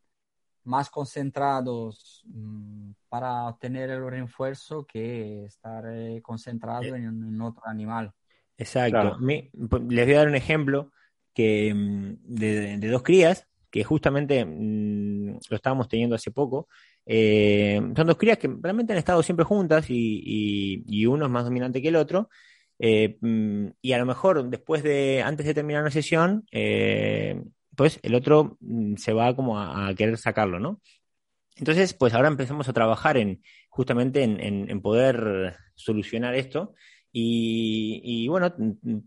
más 0.67 0.91
concentrados 0.91 2.23
mm, 2.27 2.91
para 3.09 3.49
obtener 3.49 3.91
el 3.91 4.09
refuerzo 4.09 4.85
que 4.85 5.45
estar 5.45 5.85
eh, 5.89 6.21
concentrado 6.23 6.95
eh. 6.95 6.99
en, 6.99 7.41
otro 7.41 7.63
animal. 7.67 8.13
Exacto. 8.59 9.19
les 9.21 10.07
voy 10.07 10.15
a 10.15 10.19
dar 10.19 10.29
un 10.29 10.35
ejemplo 10.35 10.93
que, 11.35 11.73
mm, 11.75 12.17
de, 12.23 12.79
de 12.79 12.89
dos 12.89 13.03
crías 13.03 13.47
que 13.71 13.85
justamente 13.85 14.45
mm, 14.45 15.39
lo 15.51 15.57
estábamos 15.57 15.89
teniendo 15.89 16.17
hace 16.17 16.31
poco. 16.31 16.69
Eh, 17.05 17.81
son 17.95 18.07
dos 18.07 18.17
crías 18.17 18.39
que 18.39 18.49
realmente 18.61 18.93
han 18.93 18.99
estado 18.99 19.23
siempre 19.23 19.45
juntas 19.45 19.87
y, 19.89 21.07
uno 21.07 21.27
es 21.27 21.31
más 21.31 21.45
dominante 21.45 21.83
que 21.83 21.89
el 21.89 21.97
otro. 21.97 22.29
Eh, 22.79 23.19
y 23.81 23.93
a 23.93 23.99
lo 23.99 24.07
mejor 24.07 24.49
después 24.49 24.83
de, 24.83 25.23
antes 25.23 25.47
de 25.47 25.55
terminar 25.55 25.83
una 25.83 25.91
sesión, 25.91 26.47
eh, 26.51 27.41
pues 27.77 28.01
el 28.03 28.15
otro 28.15 28.57
mm, 28.61 28.97
se 28.97 29.13
va 29.13 29.35
como 29.37 29.61
a, 29.61 29.95
querer 29.95 30.19
sacarlo, 30.19 30.59
¿no? 30.61 30.81
Entonces, 31.57 31.95
pues 31.95 32.15
ahora 32.15 32.29
empezamos 32.29 32.69
a 32.69 32.73
trabajar 32.73 33.17
en 33.17 33.43
justamente 33.71 34.23
en 34.23 34.81
poder 34.83 35.57
solucionar 35.75 36.35
esto 36.35 36.75
y, 37.19 38.29
bueno, 38.29 38.55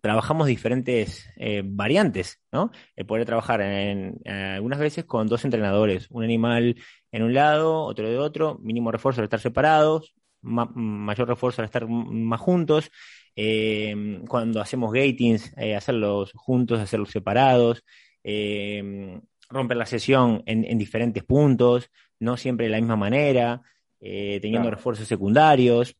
trabajamos 0.01 0.47
diferentes 0.47 1.29
eh, 1.37 1.61
variantes, 1.63 2.41
¿no? 2.51 2.71
El 2.95 3.05
poder 3.05 3.27
trabajar 3.27 3.61
en, 3.61 4.19
algunas 4.25 4.79
veces 4.79 5.05
con 5.05 5.27
dos 5.27 5.45
entrenadores, 5.45 6.07
un 6.09 6.23
animal 6.23 6.75
en 7.11 7.21
un 7.21 7.35
lado, 7.35 7.83
otro 7.83 8.09
de 8.09 8.17
otro, 8.17 8.57
mínimo 8.63 8.91
refuerzo 8.91 9.21
al 9.21 9.25
estar 9.25 9.39
separados, 9.39 10.15
mayor 10.41 11.27
refuerzo 11.27 11.61
al 11.61 11.67
estar 11.67 11.87
más 11.87 12.39
juntos. 12.41 12.89
Eh, 13.35 14.23
cuando 14.27 14.59
hacemos 14.59 14.91
gatings, 14.91 15.53
eh, 15.57 15.75
hacerlos 15.75 16.31
juntos, 16.33 16.79
hacerlos 16.79 17.11
separados. 17.11 17.83
Romper 18.23 19.77
la 19.77 19.85
sesión 19.85 20.43
en, 20.45 20.77
diferentes 20.77 21.23
puntos, 21.23 21.89
no 22.19 22.37
siempre 22.37 22.65
de 22.67 22.71
la 22.71 22.79
misma 22.79 22.95
manera, 22.95 23.61
teniendo 23.99 24.69
refuerzos 24.69 25.07
secundarios. 25.07 25.95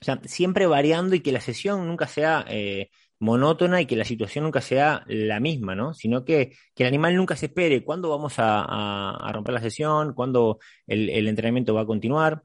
O 0.00 0.04
sea, 0.04 0.18
siempre 0.24 0.66
variando 0.66 1.14
y 1.14 1.20
que 1.20 1.32
la 1.32 1.40
sesión 1.40 1.86
nunca 1.86 2.06
sea 2.06 2.44
eh, 2.48 2.88
monótona 3.18 3.82
y 3.82 3.86
que 3.86 3.96
la 3.96 4.06
situación 4.06 4.44
nunca 4.44 4.62
sea 4.62 5.04
la 5.06 5.40
misma, 5.40 5.74
¿no? 5.74 5.92
Sino 5.92 6.24
que, 6.24 6.56
el 6.76 6.86
animal 6.86 7.14
nunca 7.14 7.36
se 7.36 7.46
espere 7.46 7.84
cuándo 7.84 8.08
vamos 8.08 8.34
a, 8.38 9.30
romper 9.32 9.54
la 9.54 9.60
sesión, 9.60 10.14
cuándo 10.14 10.58
el, 10.86 11.28
entrenamiento 11.28 11.74
va 11.74 11.82
a 11.82 11.86
continuar. 11.86 12.42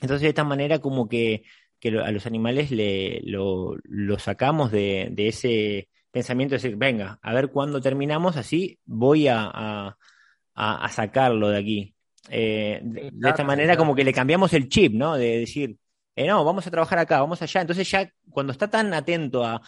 Entonces, 0.00 0.22
de 0.22 0.28
esta 0.28 0.44
manera, 0.44 0.78
como 0.78 1.08
que, 1.08 1.42
a 2.02 2.10
los 2.10 2.26
animales 2.26 2.70
le, 2.70 3.20
lo, 3.24 3.76
sacamos 4.18 4.72
de, 4.72 5.12
ese 5.16 5.88
pensamiento 6.16 6.54
de 6.54 6.62
decir, 6.62 6.76
venga, 6.78 7.18
a 7.20 7.34
ver 7.34 7.50
cuándo 7.50 7.78
terminamos, 7.78 8.38
así 8.38 8.78
voy 8.86 9.28
a, 9.28 9.94
sacarlo 10.88 11.50
de 11.50 11.58
aquí. 11.58 11.94
Eh, 12.30 12.80
de, 12.82 13.12
esta 13.28 13.44
manera, 13.44 13.76
como 13.76 13.94
que 13.94 14.02
le 14.02 14.14
cambiamos 14.14 14.54
el 14.54 14.70
chip, 14.70 14.94
¿no? 14.94 15.14
De 15.16 15.40
decir, 15.40 15.76
eh, 16.14 16.26
no, 16.26 16.42
vamos 16.42 16.66
a 16.66 16.70
trabajar 16.70 16.98
acá, 17.00 17.20
vamos 17.20 17.42
allá. 17.42 17.60
Entonces 17.60 17.90
ya 17.90 18.10
cuando 18.30 18.52
está 18.52 18.66
tan 18.66 18.94
atento 18.94 19.44
a, 19.44 19.60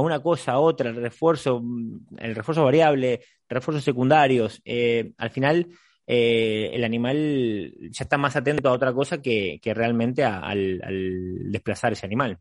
una 0.00 0.18
cosa, 0.18 0.52
a 0.52 0.58
otra, 0.58 0.90
el 0.90 0.96
refuerzo, 0.96 1.60
mm, 1.62 2.16
el 2.18 2.34
refuerzo 2.34 2.64
variable, 2.64 3.20
refuerzos 3.48 3.84
secundarios, 3.84 4.60
eh, 4.64 5.12
al 5.18 5.30
final 5.30 5.68
eh, 6.04 6.70
el 6.72 6.82
animal 6.82 7.74
ya 7.90 8.02
está 8.02 8.18
más 8.18 8.34
atento 8.34 8.68
a 8.68 8.72
otra 8.72 8.92
cosa 8.92 9.22
que, 9.22 9.60
realmente 9.64 10.24
al, 10.24 10.80
desplazar 11.52 11.92
ese 11.92 12.06
animal. 12.06 12.40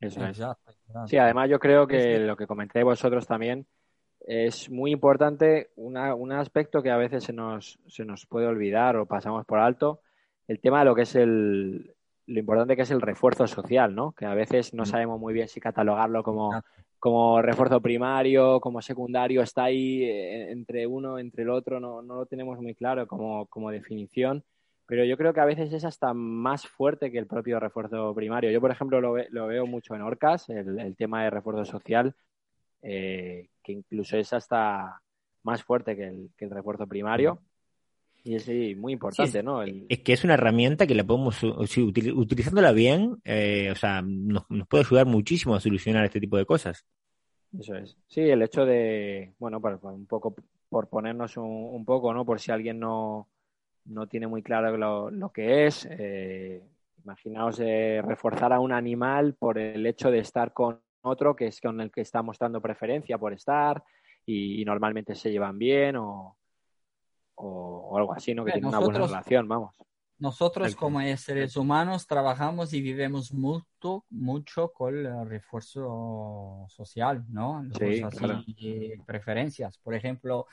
Eso 0.00 0.24
es. 0.24 0.40
Sí, 1.06 1.16
además 1.16 1.48
yo 1.50 1.58
creo 1.58 1.86
que 1.86 2.18
lo 2.18 2.36
que 2.36 2.46
comenté 2.46 2.82
vosotros 2.82 3.26
también 3.26 3.66
es 4.20 4.70
muy 4.70 4.92
importante, 4.92 5.70
un 5.76 6.32
aspecto 6.32 6.82
que 6.82 6.90
a 6.90 6.96
veces 6.96 7.24
se 7.24 7.32
nos, 7.32 7.78
se 7.88 8.04
nos 8.04 8.26
puede 8.26 8.46
olvidar 8.46 8.96
o 8.96 9.06
pasamos 9.06 9.44
por 9.44 9.58
alto, 9.58 10.00
el 10.46 10.60
tema 10.60 10.80
de 10.80 10.84
lo 10.84 10.94
que 10.94 11.02
es 11.02 11.14
el, 11.14 11.94
lo 12.26 12.38
importante 12.38 12.76
que 12.76 12.82
es 12.82 12.90
el 12.90 13.00
refuerzo 13.00 13.46
social, 13.46 13.94
¿no? 13.94 14.12
Que 14.12 14.26
a 14.26 14.34
veces 14.34 14.74
no 14.74 14.84
mm. 14.84 14.86
sabemos 14.86 15.20
muy 15.20 15.34
bien 15.34 15.48
si 15.48 15.60
catalogarlo 15.60 16.22
como, 16.22 16.62
como 16.98 17.42
refuerzo 17.42 17.80
primario, 17.80 18.60
como 18.60 18.80
secundario, 18.80 19.42
está 19.42 19.64
ahí 19.64 20.04
eh, 20.04 20.50
entre 20.50 20.86
uno, 20.86 21.18
entre 21.18 21.42
el 21.42 21.50
otro, 21.50 21.80
no, 21.80 22.02
no 22.02 22.16
lo 22.16 22.26
tenemos 22.26 22.60
muy 22.60 22.74
claro 22.74 23.06
como, 23.06 23.46
como, 23.46 23.70
definición, 23.70 24.44
pero 24.92 25.06
yo 25.06 25.16
creo 25.16 25.32
que 25.32 25.40
a 25.40 25.46
veces 25.46 25.72
es 25.72 25.86
hasta 25.86 26.12
más 26.12 26.66
fuerte 26.66 27.10
que 27.10 27.16
el 27.16 27.26
propio 27.26 27.58
refuerzo 27.58 28.14
primario. 28.14 28.50
Yo, 28.50 28.60
por 28.60 28.70
ejemplo, 28.70 29.00
lo, 29.00 29.16
lo 29.30 29.46
veo 29.46 29.66
mucho 29.66 29.94
en 29.94 30.02
Orcas, 30.02 30.50
el, 30.50 30.94
tema 30.96 31.24
de 31.24 31.30
refuerzo 31.30 31.64
social, 31.64 32.14
eh, 32.82 33.48
que 33.62 33.72
incluso 33.72 34.18
es 34.18 34.34
hasta 34.34 35.00
más 35.44 35.64
fuerte 35.64 35.96
que 35.96 36.08
el, 36.08 36.28
que 36.36 36.44
el 36.44 36.50
refuerzo 36.50 36.86
primario. 36.86 37.40
Y 38.22 38.38
sí, 38.38 38.74
muy 38.74 38.92
importante, 38.92 39.42
¿no? 39.42 39.62
Es 39.62 40.00
que 40.00 40.12
es 40.12 40.24
una 40.24 40.34
herramienta 40.34 40.86
que 40.86 40.94
la 40.94 41.04
podemos, 41.04 41.42
utilizándola 41.42 42.72
bien, 42.72 43.16
eh, 43.24 43.70
o 43.72 43.74
sea, 43.74 44.02
nos, 44.02 44.44
puede 44.68 44.84
ayudar 44.84 45.06
muchísimo 45.06 45.54
a 45.54 45.60
solucionar 45.60 46.04
este 46.04 46.20
tipo 46.20 46.36
de 46.36 46.44
cosas. 46.44 46.84
Eso 47.58 47.76
es. 47.76 47.96
Sí, 48.08 48.20
el 48.20 48.42
hecho 48.42 48.66
de, 48.66 49.32
bueno, 49.38 49.58
para, 49.58 49.76
un 49.76 50.04
poco, 50.04 50.34
por 50.68 50.90
ponernos 50.90 51.38
un, 51.38 51.82
poco, 51.86 52.12
¿no? 52.12 52.26
Por 52.26 52.40
si 52.40 52.52
alguien 52.52 52.78
no, 52.78 53.28
no 53.84 54.06
tiene 54.06 54.26
muy 54.26 54.42
claro 54.42 54.76
lo, 54.76 55.10
lo 55.10 55.30
que 55.30 55.66
es, 55.66 55.86
eh, 55.90 56.62
imaginaos 57.02 57.60
eh, 57.60 58.00
reforzar 58.04 58.52
a 58.52 58.60
un 58.60 58.72
animal 58.72 59.34
por 59.34 59.58
el 59.58 59.86
hecho 59.86 60.10
de 60.10 60.20
estar 60.20 60.52
con 60.52 60.80
otro 61.02 61.34
que 61.34 61.46
es 61.48 61.60
con 61.60 61.80
el 61.80 61.90
que 61.90 62.02
está 62.02 62.22
mostrando 62.22 62.60
preferencia 62.60 63.18
por 63.18 63.32
estar 63.32 63.82
y 64.24 64.64
normalmente 64.64 65.16
se 65.16 65.32
llevan 65.32 65.58
bien 65.58 65.96
o 65.96 66.36
o, 67.42 67.98
algo 67.98 68.12
así, 68.14 68.34
¿no? 68.34 68.44
Que 68.44 68.52
tiene 68.52 68.68
una 68.68 68.78
buena 68.78 69.00
relación, 69.00 69.48
vamos. 69.48 69.76
Nosotros 70.18 70.76
como 70.76 71.00
seres 71.16 71.56
humanos 71.56 72.06
trabajamos 72.06 72.72
y 72.74 72.80
vivimos 72.80 73.32
mucho, 73.32 74.04
mucho 74.10 74.72
con 74.72 74.96
el 74.96 75.28
refuerzo 75.28 76.64
social, 76.68 77.24
¿no? 77.28 77.64
Sí, 77.76 78.92
preferencias. 79.04 79.78
Por 79.78 79.94
ejemplo, 79.94 80.46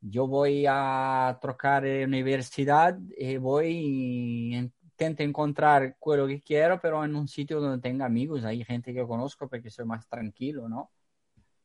yo 0.00 0.26
voy 0.26 0.64
a 0.68 1.38
trocar 1.40 1.84
universidad, 1.84 2.98
y 3.16 3.36
voy 3.36 4.72
intento 5.00 5.22
encontrar 5.22 5.96
lo 6.04 6.26
que 6.26 6.40
quiero, 6.40 6.78
pero 6.80 7.02
en 7.04 7.16
un 7.16 7.26
sitio 7.26 7.60
donde 7.60 7.80
tenga 7.80 8.04
amigos, 8.04 8.44
hay 8.44 8.64
gente 8.64 8.92
que 8.92 9.06
conozco 9.06 9.48
porque 9.48 9.70
soy 9.70 9.86
más 9.86 10.06
tranquilo, 10.06 10.68
¿no? 10.68 10.90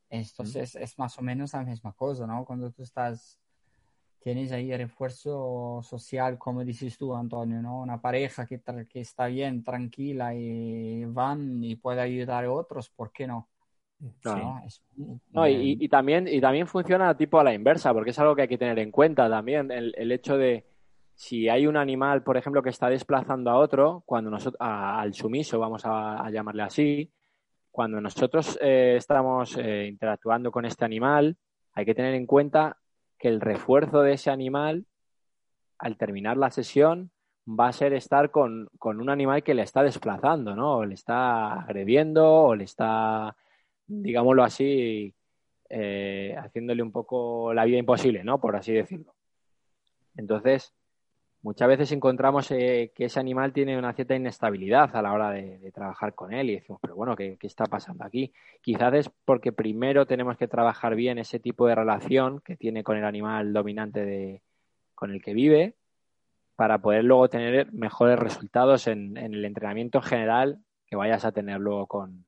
Entonces 0.09 0.75
es 0.75 0.97
más 0.97 1.17
o 1.19 1.21
menos 1.21 1.53
la 1.53 1.63
misma 1.63 1.91
cosa, 1.91 2.25
¿no? 2.25 2.45
Cuando 2.45 2.71
tú 2.71 2.83
estás, 2.83 3.37
tienes 4.19 4.53
ahí 4.53 4.71
el 4.71 4.79
refuerzo 4.79 5.81
social, 5.83 6.37
como 6.37 6.63
dices 6.63 6.97
tú, 6.97 7.13
Antonio, 7.13 7.61
¿no? 7.61 7.81
Una 7.81 7.99
pareja 7.99 8.45
que, 8.45 8.61
que 8.87 9.01
está 9.01 9.27
bien, 9.27 9.63
tranquila 9.63 10.33
y 10.33 11.03
van 11.05 11.61
y 11.61 11.75
puede 11.75 12.01
ayudar 12.01 12.45
a 12.45 12.51
otros, 12.51 12.89
¿por 12.89 13.11
qué 13.11 13.27
no? 13.27 13.49
No, 15.31 15.47
y, 15.47 15.87
también, 15.87 16.27
y 16.27 16.41
también 16.41 16.67
funciona 16.67 17.15
tipo 17.15 17.39
a 17.39 17.43
la 17.43 17.53
inversa, 17.53 17.93
porque 17.93 18.11
es 18.11 18.19
algo 18.19 18.35
que 18.35 18.43
hay 18.43 18.47
que 18.47 18.57
tener 18.57 18.77
en 18.79 18.91
cuenta 18.91 19.29
también, 19.29 19.71
el, 19.71 20.11
hecho 20.11 20.37
de 20.37 20.65
si 21.13 21.47
hay 21.47 21.65
un 21.65 21.77
animal, 21.77 22.23
por 22.23 22.37
ejemplo, 22.37 22.61
que 22.61 22.69
está 22.69 22.89
desplazando 22.89 23.49
a 23.51 23.57
otro, 23.57 24.03
cuando 24.05 24.29
nosotros, 24.29 24.57
al 24.59 25.13
sumiso, 25.13 25.59
vamos 25.59 25.83
a, 25.85 26.29
llamarle 26.29 26.63
así, 26.63 27.11
cuando 27.71 27.99
nosotros 28.01 28.57
eh, 28.61 28.95
estamos 28.97 29.57
eh, 29.57 29.87
interactuando 29.87 30.51
con 30.51 30.65
este 30.65 30.85
animal, 30.85 31.37
hay 31.73 31.85
que 31.85 31.95
tener 31.95 32.13
en 32.15 32.25
cuenta 32.25 32.77
que 33.17 33.27
el 33.27 33.41
refuerzo 33.41 34.01
de 34.01 34.13
ese 34.13 34.29
animal, 34.29 34.85
al 35.77 35.97
terminar 35.97 36.37
la 36.37 36.51
sesión, 36.51 37.11
va 37.47 37.67
a 37.67 37.73
ser 37.73 37.93
estar 37.93 38.31
con, 38.31 38.69
con 38.79 38.99
un 38.99 39.09
animal 39.09 39.43
que 39.43 39.53
le 39.53 39.61
está 39.61 39.83
desplazando, 39.83 40.55
¿no? 40.55 40.77
O 40.77 40.85
le 40.85 40.95
está 40.95 41.53
agrediendo, 41.61 42.25
o 42.25 42.55
le 42.55 42.63
está 42.63 43.35
digámoslo 43.87 44.43
así, 44.43 45.13
eh, 45.69 46.35
haciéndole 46.37 46.83
un 46.83 46.91
poco 46.91 47.53
la 47.53 47.65
vida 47.65 47.77
imposible, 47.77 48.23
¿no? 48.23 48.39
Por 48.39 48.55
así 48.55 48.73
decirlo. 48.73 49.13
Entonces, 50.15 50.73
muchas 51.41 51.67
veces 51.67 51.91
encontramos 51.91 52.49
eh, 52.51 52.91
que 52.95 53.05
ese 53.05 53.19
animal 53.19 53.53
tiene 53.53 53.77
una 53.77 53.93
cierta 53.93 54.15
inestabilidad 54.15 54.95
a 54.95 55.01
la 55.01 55.13
hora 55.13 55.31
de, 55.31 55.71
trabajar 55.73 56.13
con 56.13 56.33
él 56.33 56.49
y 56.49 56.55
decimos, 56.55 56.79
pero 56.81 56.95
bueno, 56.95 57.15
¿qué, 57.15 57.37
está 57.41 57.65
pasando 57.65 58.05
aquí? 58.05 58.33
Quizás 58.61 58.93
es 58.93 59.09
porque 59.25 59.51
primero 59.51 60.05
tenemos 60.05 60.37
que 60.37 60.47
trabajar 60.47 60.95
bien 60.95 61.17
ese 61.17 61.39
tipo 61.39 61.67
de 61.67 61.75
relación 61.75 62.41
que 62.41 62.55
tiene 62.55 62.83
con 62.83 62.97
el 62.97 63.05
animal 63.05 63.51
dominante 63.51 64.05
de, 64.05 64.41
con 64.93 65.11
el 65.11 65.21
que 65.21 65.33
vive 65.33 65.75
para 66.55 66.77
poder 66.79 67.03
luego 67.03 67.27
tener 67.29 67.73
mejores 67.73 68.17
resultados 68.17 68.87
en 68.87 69.17
el 69.17 69.43
entrenamiento 69.43 70.01
general 70.01 70.59
que 70.87 70.95
vayas 70.95 71.25
a 71.25 71.31
tener 71.33 71.59
luego 71.59 71.87
con, 71.87 72.25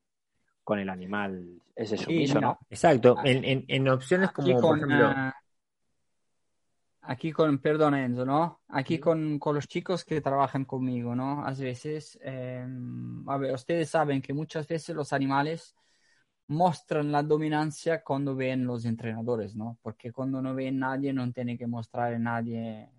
con 0.68 0.78
el 0.78 0.90
animal 0.90 1.62
ese 1.74 1.96
sumiso, 1.96 2.42
¿no? 2.42 2.58
Exacto, 2.68 3.14
ah, 3.16 3.22
en, 3.24 3.64
en, 3.66 3.88
opciones 3.88 4.32
como, 4.32 4.60
por 4.60 4.76
ejemplo... 4.76 5.06
Ah, 5.06 5.34
aquí 7.00 7.32
con, 7.32 7.56
perdón 7.58 7.94
Enzo, 7.94 8.26
¿no? 8.26 8.60
Aquí 8.68 8.98
con, 8.98 9.38
con, 9.38 9.54
los 9.54 9.66
chicos 9.66 10.04
que 10.04 10.20
trabajan 10.20 10.66
conmigo, 10.66 11.14
¿no? 11.14 11.42
A 11.42 11.52
veces, 11.52 12.18
em, 12.20 13.26
a 13.30 13.38
ver, 13.38 13.54
ustedes 13.54 13.88
saben 13.88 14.20
que 14.20 14.34
muchas 14.34 14.68
veces 14.68 14.94
los 14.94 15.14
animales 15.14 15.74
muestran 16.48 17.12
la 17.12 17.22
dominancia 17.22 18.02
cuando 18.02 18.36
ven 18.36 18.66
los 18.66 18.84
entrenadores, 18.84 19.56
¿no? 19.56 19.78
Porque 19.80 20.12
cuando 20.12 20.42
no 20.42 20.54
ven 20.54 20.78
nadie, 20.78 21.14
no 21.14 21.32
tiene 21.32 21.56
que 21.56 21.66
mostrar 21.66 22.12
a 22.12 22.18
nadie 22.18 22.90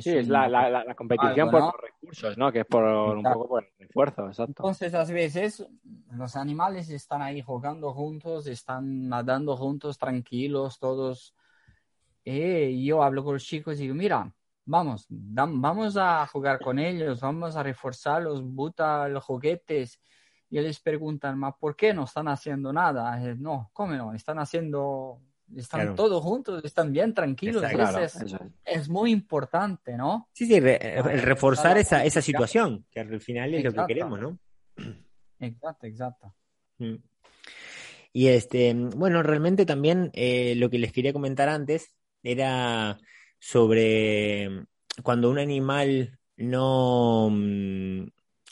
sí, 0.00 0.10
es 0.10 0.28
la, 0.28 0.48
la, 0.48 0.94
competición 0.94 1.50
por 1.50 1.60
los 1.60 1.74
recursos, 1.80 2.36
¿no? 2.36 2.52
Que 2.52 2.60
es 2.60 2.66
por 2.66 2.84
un 2.84 3.22
poco 3.22 3.48
por 3.48 3.64
el 3.64 3.86
esfuerzo, 3.86 4.26
exacto. 4.26 4.62
Entonces, 4.62 4.94
a 4.94 5.04
veces 5.04 5.66
los 6.12 6.36
animales 6.36 6.90
están 6.90 7.22
ahí 7.22 7.40
jugando 7.40 7.92
juntos, 7.92 8.46
están 8.46 9.08
nadando 9.08 9.56
juntos, 9.56 9.98
tranquilos, 9.98 10.78
todos. 10.78 11.34
Y 12.24 12.84
yo 12.84 13.02
hablo 13.02 13.24
con 13.24 13.34
los 13.34 13.44
chicos 13.44 13.78
y 13.78 13.82
digo, 13.82 13.94
mira, 13.94 14.30
vamos, 14.66 15.06
vamos 15.08 15.96
a 15.96 16.26
jugar 16.26 16.60
con 16.60 16.78
ellos, 16.78 17.20
vamos 17.20 17.56
a 17.56 17.62
reforzar 17.62 18.22
los 18.22 18.42
buta, 18.42 19.08
los 19.08 19.24
juguetes. 19.24 20.00
Y 20.50 20.58
ellos 20.58 20.80
preguntan, 20.80 21.40
¿por 21.58 21.76
qué 21.76 21.94
no 21.94 22.04
están 22.04 22.28
haciendo 22.28 22.72
nada? 22.72 23.16
No, 23.36 23.70
¿cómo 23.72 23.94
no? 23.94 24.12
Están 24.12 24.38
haciendo 24.38 25.20
están 25.56 25.94
todos 25.94 26.22
juntos, 26.22 26.64
están 26.64 26.92
bien 26.92 27.14
tranquilos. 27.14 27.64
es, 28.64 28.88
muy 28.88 29.10
importante, 29.10 29.96
¿no? 29.96 30.28
Sí, 30.32 30.46
sí, 30.46 30.54
el 30.54 31.22
reforzar 31.22 31.78
esa, 31.78 32.04
esa 32.04 32.22
situación, 32.22 32.86
que 32.90 33.00
al 33.00 33.20
final 33.20 33.54
es 33.54 33.64
lo 33.64 33.72
que 33.72 33.86
queremos, 33.86 34.20
¿no? 34.20 34.38
Exacto, 35.40 35.86
exacto. 35.86 36.34
Mm. 36.78 36.96
Y 38.12 38.28
este, 38.28 38.74
bueno, 38.74 39.22
realmente 39.22 39.64
también 39.66 40.10
eh, 40.14 40.54
lo 40.56 40.68
que 40.68 40.78
les 40.78 40.92
quería 40.92 41.12
comentar 41.12 41.48
antes 41.48 41.94
era 42.22 42.98
sobre 43.38 44.66
cuando 45.02 45.30
un 45.30 45.38
animal 45.38 46.18
no, 46.36 47.28
mm, 47.30 48.06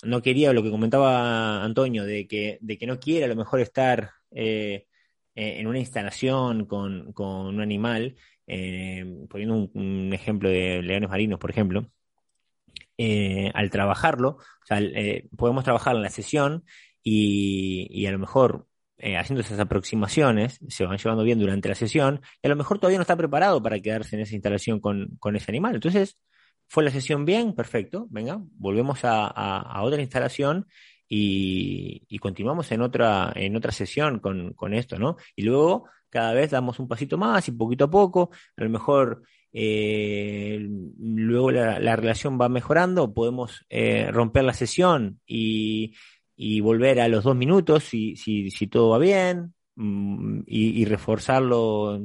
no 0.05 0.23
quería, 0.23 0.53
lo 0.53 0.63
que 0.63 0.71
comentaba 0.71 1.65
Antonio, 1.65 2.05
de 2.05 2.29
que, 2.29 2.59
de 2.61 2.79
que 2.79 2.87
no 2.87 3.01
quiere 3.01 3.25
a 3.25 3.29
lo 3.29 3.37
mejor 3.37 3.61
estar 3.61 4.11
eh, 4.31 4.87
eh, 5.39 5.61
en 5.61 5.69
una 5.69 5.79
instalación 5.79 6.67
con, 6.67 7.15
un 7.17 7.61
animal, 7.61 8.17
eh, 8.49 9.05
poniendo 9.31 9.71
un, 9.73 10.13
ejemplo 10.13 10.51
de 10.51 10.83
leones 10.83 11.09
marinos, 11.09 11.39
por 11.39 11.51
ejemplo, 11.51 11.93
eh, 12.97 13.53
al 13.55 13.71
trabajarlo, 13.71 14.39
podemos 15.37 15.63
trabajar 15.63 15.95
en 15.95 16.03
la 16.03 16.11
sesión 16.11 16.65
y, 17.05 18.05
a 18.07 18.11
lo 18.11 18.19
mejor 18.19 18.67
haciendo 19.17 19.43
esas 19.43 19.61
aproximaciones, 19.61 20.59
se 20.67 20.85
van 20.85 20.99
llevando 20.99 21.23
bien 21.23 21.39
durante 21.39 21.69
la 21.69 21.77
sesión, 21.77 22.21
y 22.43 22.49
a 22.49 22.51
lo 22.51 22.57
mejor 22.57 22.81
todavía 22.81 22.99
no 22.99 23.03
está 23.03 23.17
preparado 23.17 23.63
para 23.63 23.79
quedarse 23.79 24.17
en 24.17 24.23
esa 24.23 24.35
instalación 24.35 24.81
con, 24.81 25.37
ese 25.37 25.53
animal. 25.53 25.77
Entonces, 25.77 26.19
fue 26.67 26.83
la 26.83 26.91
sesión 26.91 27.25
bien, 27.25 27.55
perfecto, 27.55 28.09
venga, 28.11 28.41
volvemos 28.57 28.99
a 29.05 29.83
otra 29.85 30.03
instalación 30.03 30.67
y, 31.09 32.19
continuamos 32.19 32.71
en 32.73 32.83
otra, 32.83 33.33
en 33.35 33.57
otra 33.57 33.73
sesión 33.73 34.19
con, 34.19 34.53
con, 34.53 34.75
esto, 34.75 34.99
¿no? 34.99 35.17
Y 35.35 35.43
luego 35.43 35.89
cada 36.11 36.35
vez 36.35 36.51
damos 36.51 36.79
un 36.79 36.89
pasito 36.89 37.17
más 37.17 37.49
y 37.49 37.53
poquito 37.53 37.85
a 37.85 37.91
poco, 37.91 38.31
a 38.57 38.65
lo 38.65 38.71
mejor 38.71 39.23
eh, 39.53 40.59
luego 40.99 41.51
la, 41.51 41.81
la, 41.81 41.97
relación 41.97 42.39
va 42.41 42.49
mejorando, 42.49 43.15
podemos 43.15 43.65
eh, 43.71 44.11
romper 44.11 44.45
la 44.45 44.53
sesión 44.53 45.21
y, 45.27 45.95
y, 46.37 46.61
volver 46.61 47.01
a 47.01 47.09
los 47.09 47.25
dos 47.25 47.37
minutos 47.37 47.85
si, 47.85 48.17
si, 48.17 48.67
todo 48.67 48.91
va 48.91 48.99
bien 48.99 49.55
mm, 49.77 50.41
y, 50.47 50.83
y, 50.83 50.85
reforzarlo 50.85 52.01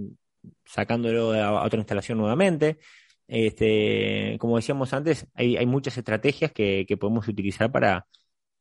sacándolo 0.66 1.34
a, 1.34 1.66
otra 1.66 1.80
instalación 1.80 2.18
nuevamente. 2.18 2.80
Este, 3.28 4.38
como 4.40 4.58
decíamos 4.58 4.94
antes, 4.94 5.28
hay, 5.34 5.66
muchas 5.66 5.98
estrategias 5.98 6.52
que 6.52 6.98
podemos 7.00 7.28
utilizar 7.28 7.72
para, 7.72 8.06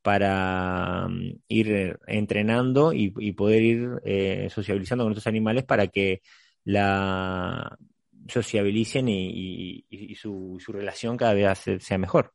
para 0.03 1.07
mm, 1.09 1.41
ir 1.49 1.99
entrenando 2.07 2.93
y, 2.93 3.33
poder 3.33 3.63
ir 3.63 3.89
eh, 4.05 4.49
sociabilizando 4.51 5.05
con 5.05 5.13
otros 5.13 5.27
animales 5.27 5.65
para 5.65 5.87
que 5.87 6.21
la 6.65 7.77
sociabilicen 8.29 9.09
y, 9.09 10.15
su, 10.15 10.59
relación 10.69 11.17
cada 11.17 11.35
vez 11.35 11.65
sea 11.81 11.99
mejor. 11.99 12.33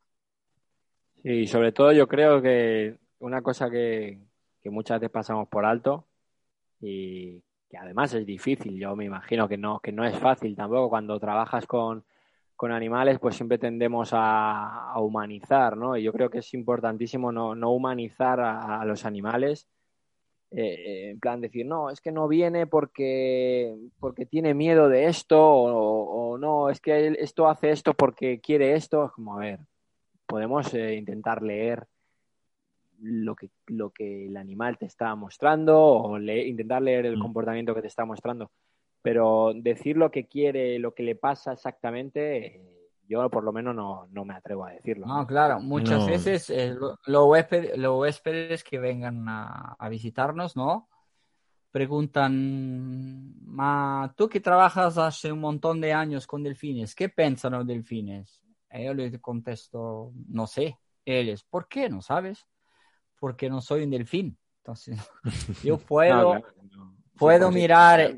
Sí, 1.24 1.48
sobre 1.48 1.72
todo 1.72 1.92
yo 1.92 2.08
creo 2.08 2.42
que 2.42 2.96
una 3.20 3.42
cosa 3.42 3.70
que, 3.70 4.20
que 4.62 4.70
muchas 4.70 5.00
veces 5.00 5.12
pasamos 5.12 5.48
por 5.48 5.66
alto 5.66 6.08
y 6.82 7.42
que 7.70 7.78
además 7.78 8.14
es 8.14 8.26
difícil, 8.26 8.80
yo 8.80 8.96
me 8.96 9.06
imagino 9.06 9.48
que 9.48 9.58
no, 9.58 9.80
que 9.80 9.92
no 9.92 10.06
es 10.06 10.18
fácil 10.20 10.56
tampoco 10.56 10.90
cuando 10.90 11.20
trabajas 11.20 11.66
con, 11.66 12.06
con 12.58 12.72
animales, 12.72 13.20
pues 13.20 13.36
siempre 13.36 13.60
tendemos 13.60 14.10
a, 14.14 14.94
humanizar, 14.98 15.78
¿no? 15.78 15.96
Y 15.96 16.02
yo 16.04 16.12
creo 16.12 16.30
que 16.30 16.40
es 16.40 16.54
importantísimo 16.56 17.32
no, 17.32 17.72
humanizar 17.72 18.40
a, 18.42 18.84
los 18.84 19.06
animales. 19.06 19.68
Eh, 20.50 20.64
eh, 20.64 21.10
en 21.12 21.20
plan 21.20 21.40
decir, 21.40 21.66
no, 21.66 21.92
es 21.92 22.02
que 22.02 22.12
no 22.12 22.28
viene 22.28 22.66
porque, 22.68 23.78
porque 24.00 24.26
tiene 24.26 24.54
miedo 24.54 24.90
de 24.90 25.06
esto, 25.06 25.40
o, 25.40 26.38
no, 26.40 26.70
es 26.70 26.82
que 26.82 27.16
esto 27.20 27.48
hace 27.48 27.70
esto 27.72 27.94
porque 27.94 28.40
quiere 28.40 28.74
esto. 28.74 29.12
Como, 29.14 29.36
a 29.36 29.40
ver, 29.40 29.60
podemos 30.26 30.74
eh, 30.74 30.96
intentar 30.96 31.44
leer 31.44 31.86
lo 33.02 33.36
que, 33.36 33.52
lo 33.68 33.92
que 33.92 34.26
el 34.26 34.36
animal 34.36 34.80
te 34.80 34.88
está 34.88 35.14
mostrando 35.14 35.80
o 35.80 36.18
intentar 36.20 36.82
leer 36.82 37.06
el 37.06 37.18
mm. 37.18 37.22
comportamiento 37.22 37.76
que 37.76 37.82
te 37.82 37.88
está 37.88 38.04
mostrando 38.04 38.50
pero 39.02 39.54
decir 39.56 39.98
lo 39.98 40.12
que 40.12 40.28
quiere, 40.28 40.80
lo 40.80 40.94
que 40.94 41.04
le 41.04 41.16
pasa 41.16 41.54
exactamente, 41.54 42.62
yo 43.08 43.30
por 43.30 43.44
lo 43.44 43.54
menos 43.54 43.74
no, 43.76 44.08
no 44.12 44.26
me 44.26 44.34
atrevo 44.34 44.66
a 44.66 44.72
decirlo. 44.72 45.08
No, 45.08 45.26
claro, 45.26 45.60
muchas 45.60 46.06
veces 46.06 46.50
eh, 46.50 46.76
los 47.06 47.28
huéspedes, 47.28 48.64
que 48.64 48.80
vengan 48.80 49.26
a, 49.28 49.88
visitarnos, 49.90 50.56
¿no? 50.56 50.90
Preguntan, 51.72 53.34
ma, 53.46 54.14
tú 54.18 54.28
que 54.28 54.40
trabajas 54.40 54.98
hace 54.98 55.32
un 55.32 55.40
montón 55.40 55.80
de 55.80 55.94
años 55.94 56.28
con 56.28 56.44
delfines, 56.44 56.96
¿qué 56.96 57.10
piensan 57.10 57.54
los 57.54 57.68
delfines? 57.68 58.42
Y 58.72 58.86
yo 58.86 58.94
les 58.94 59.18
contesto, 59.20 60.12
no 60.28 60.48
sé. 60.48 60.78
Ellos, 61.06 61.44
¿por 61.44 61.70
qué? 61.70 61.90
¿No 61.90 62.02
sabes? 62.02 62.46
Porque 63.20 63.50
no 63.50 63.62
soy 63.62 63.84
un 63.84 63.92
delfín. 63.92 64.38
Entonces, 64.58 65.00
yo 65.64 65.78
puedo, 65.88 66.44
Puedo 67.18 67.52
mirar, 67.52 68.16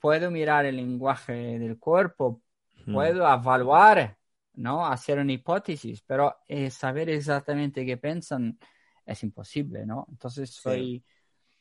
puedo, 0.00 0.30
mirar 0.30 0.66
el 0.66 0.76
lenguaje 0.76 1.58
del 1.58 1.78
cuerpo, 1.78 2.42
hmm. 2.86 2.92
puedo 2.92 3.32
evaluar, 3.32 4.16
¿no? 4.54 4.86
Hacer 4.86 5.18
una 5.18 5.32
hipótesis, 5.32 6.02
pero 6.02 6.36
eh, 6.46 6.70
saber 6.70 7.08
exactamente 7.10 7.84
qué 7.84 7.96
piensan 7.96 8.58
es 9.04 9.22
imposible, 9.22 9.86
¿no? 9.86 10.06
Entonces 10.10 10.50
soy, 10.50 11.02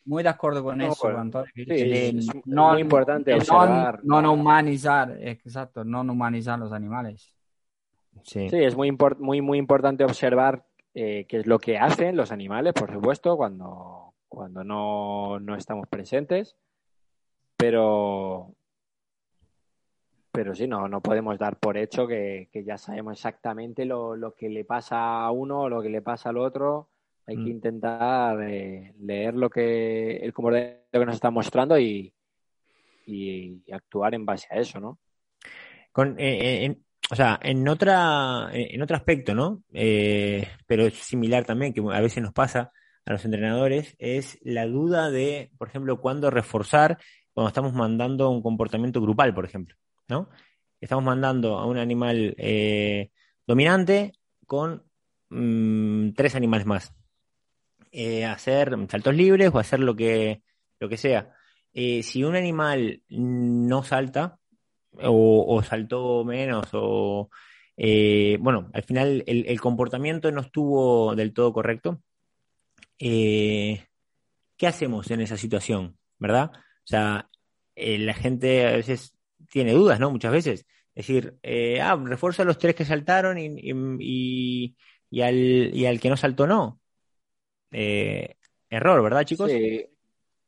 muy 0.06 0.23
de 0.23 0.30
acuerdo 0.30 0.63
con 0.63 0.77
No, 0.77 0.91
eso, 0.91 1.08
Antonio. 1.08 1.51
sí, 1.53 1.63
de 1.65 2.10
es 2.10 2.27
no- 2.45 2.71
muy 2.71 2.82
importante 2.82 3.34
observar. 3.34 3.99
No, 4.03 4.21
no 4.21 4.34
humanizar, 4.34 5.17
exacto, 5.21 5.84
no 5.84 6.01
humanizar 6.01 6.58
los 6.60 6.71
animales. 6.71 7.34
Sí. 8.23 8.49
Sí, 8.49 8.58
es 8.58 8.75
muy, 8.75 8.95
muy, 9.19 9.41
muy 9.41 9.58
importante 9.58 10.03
observar 10.03 10.65
eh, 10.93 11.25
qué 11.27 11.38
es 11.39 11.47
lo 11.47 11.60
que 11.60 11.77
hacen 11.77 12.15
los 12.15 12.32
animales, 12.32 12.73
por 12.73 12.91
supuesto, 12.91 13.38
cuando, 13.38 14.07
cuando 14.38 14.63
no, 14.63 15.39
no 15.39 15.56
estamos 15.56 15.88
presentes. 15.88 16.56
Pero, 17.58 18.54
pero 20.32 20.54
sí, 20.54 20.67
no, 20.67 20.88
no 20.88 21.02
podemos 21.02 21.39
dar 21.39 21.58
por 21.58 21.76
hecho 21.76 22.06
que, 22.06 22.47
que 22.54 22.63
ya 22.63 22.78
sabemos 22.78 23.13
exactamente 23.13 23.84
lo, 23.84 24.15
lo 24.15 24.36
que 24.36 24.47
le 24.50 24.63
pasa 24.63 25.23
a 25.23 25.32
uno 25.32 25.62
o 25.62 25.69
lo 25.69 25.82
que 25.82 25.89
le 25.89 26.04
pasa 26.04 26.30
al 26.30 26.38
otro. 26.38 26.89
Hay 27.26 27.36
que 27.38 27.41
Mm. 27.41 27.47
intentar 27.47 28.41
eh, 28.43 28.93
leer 29.00 29.34
lo 29.34 29.50
que 29.50 30.17
el 30.17 30.34
comportamiento 30.34 30.84
que 30.91 31.06
nos 31.06 31.15
está 31.15 31.32
mostrando 31.32 31.80
y, 31.80 32.13
y- 33.08 33.63
y 33.65 33.71
actuar 33.71 34.13
en 34.13 34.23
base 34.26 34.47
a 34.52 34.58
eso, 34.58 34.80
¿no? 34.80 35.00
Con, 35.91 36.15
eh, 36.19 36.65
en- 36.65 36.84
o 37.10 37.15
sea, 37.15 37.39
en 37.41 37.67
otra, 37.67 38.50
en 38.54 38.82
otro 38.84 38.95
aspecto, 38.97 39.34
¿no? 39.34 39.63
Eh, 39.73 40.47
pero 40.67 40.86
es 40.86 40.93
similar 40.93 41.43
también, 41.43 41.73
que 41.73 41.82
a 41.91 42.02
veces 42.02 42.21
nos 42.21 42.34
pasa 42.34 42.71
a 43.08 43.13
los 43.13 43.24
entrenadores, 43.24 43.96
es 44.00 44.38
la 44.43 44.67
duda 44.67 45.10
de, 45.10 45.50
por 45.58 45.70
ejemplo, 45.70 46.02
cuándo 46.02 46.30
reforzar 46.30 46.98
cuando 47.34 47.48
estamos 47.48 47.74
mandando 47.74 48.30
un 48.30 48.41
comportamiento 48.41 49.00
grupal, 49.02 49.34
por 49.34 49.46
ejemplo, 49.46 49.76
¿no? 50.10 50.30
Estamos 50.82 51.06
mandando 51.06 51.58
a 51.58 51.65
un 51.65 51.78
animal 51.78 52.36
eh, 52.38 53.12
dominante 53.48 54.12
con 54.46 54.84
mm, 55.30 56.12
tres 56.12 56.36
animales 56.36 56.65
más. 56.65 56.93
Eh, 57.93 58.26
hacer 58.26 58.76
saltos 58.89 59.15
libres 59.15 59.52
o 59.54 59.60
hacer 59.60 59.80
lo 59.80 59.96
que, 59.96 60.43
lo 60.78 60.89
que 60.89 60.98
sea. 60.98 61.34
Eh, 61.74 62.04
si 62.04 62.26
un 62.26 62.36
animal 62.36 63.04
no 63.08 63.84
salta, 63.84 64.38
o, 64.91 65.46
o 65.48 65.63
saltó 65.63 66.26
menos, 66.26 66.67
o 66.74 67.30
eh, 67.78 68.38
bueno, 68.41 68.70
al 68.74 68.84
final 68.84 69.24
el, 69.28 69.46
el 69.48 69.62
comportamiento 69.62 70.30
no 70.32 70.41
estuvo 70.41 71.15
del 71.15 71.34
todo 71.34 71.54
correcto. 71.54 72.02
Eh, 72.99 73.86
¿qué 74.57 74.67
hacemos 74.67 75.12
en 75.12 75.21
esa 75.21 75.38
situación? 75.38 75.97
¿Verdad? 76.19 76.51
O 76.55 76.60
sea, 76.86 77.29
eh, 77.75 77.97
la 77.99 78.13
gente 78.13 78.67
a 78.67 78.71
veces 78.73 79.17
tiene 79.51 79.73
dudas, 79.73 79.99
¿no? 79.99 80.12
Muchas 80.12 80.31
veces. 80.31 80.65
Es 80.95 81.07
decir, 81.07 81.38
eh, 81.43 81.81
ah, 81.81 81.95
refuerza 82.03 82.43
a 82.43 82.45
los 82.45 82.57
tres 82.57 82.75
que 82.75 82.86
saltaron 82.86 83.38
y, 83.38 83.47
y, 83.60 84.75
y- 85.12 85.21
al, 85.21 85.36
y 85.75 85.86
al 85.86 85.99
que 85.99 86.10
no 86.10 86.17
saltó 86.17 86.47
no. 86.47 86.81
Eh, 87.71 88.36
error, 88.69 89.03
¿verdad, 89.03 89.25
chicos? 89.25 89.51
Sí, 89.51 89.86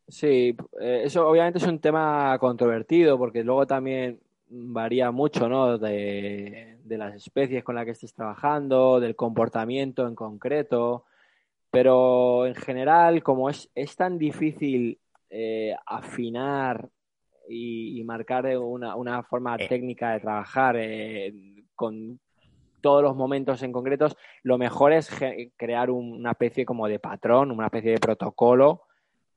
sí, 0.08 0.56
eh, 0.82 1.04
eso 1.06 1.28
obviamente 1.30 1.60
es 1.60 1.68
un 1.68 1.80
tema 1.80 2.38
controvertido 2.40 3.18
porque 3.18 3.44
luego 3.44 3.68
también 3.68 4.22
varía 4.50 5.12
mucho, 5.12 5.50
¿no? 5.50 5.78
De, 5.78 6.80
de 6.84 6.98
las 6.98 7.16
especies 7.16 7.64
con 7.64 7.76
las 7.76 7.86
que 7.86 7.92
estés 7.92 8.14
trabajando, 8.14 9.00
del 9.00 9.16
comportamiento 9.16 10.08
en 10.08 10.16
concreto, 10.16 11.06
pero 11.72 12.46
en 12.48 12.56
general, 12.56 13.22
como 13.24 13.50
es, 13.50 13.70
es 13.76 13.96
tan 13.96 14.18
difícil 14.18 15.00
eh, 15.30 15.76
afinar 15.86 16.90
y, 17.48 18.00
y 18.00 18.04
marcar 18.04 18.46
una, 18.58 18.96
una 18.96 19.24
forma 19.24 19.56
Eh. 19.58 19.68
técnica 19.68 20.12
de 20.14 20.20
trabajar 20.20 20.76
eh, 20.78 21.34
con 21.76 22.20
todos 22.82 23.04
los 23.04 23.16
momentos 23.16 23.62
en 23.64 23.72
concretos, 23.72 24.16
lo 24.44 24.58
mejor 24.58 24.94
es 24.94 25.10
ge- 25.10 25.52
crear 25.58 25.90
un- 25.92 26.14
una 26.14 26.32
especie 26.32 26.66
como 26.66 26.88
de 26.88 26.98
patrón, 27.00 27.52
una 27.52 27.66
especie 27.66 27.92
de 27.92 28.00
protocolo 28.00 28.84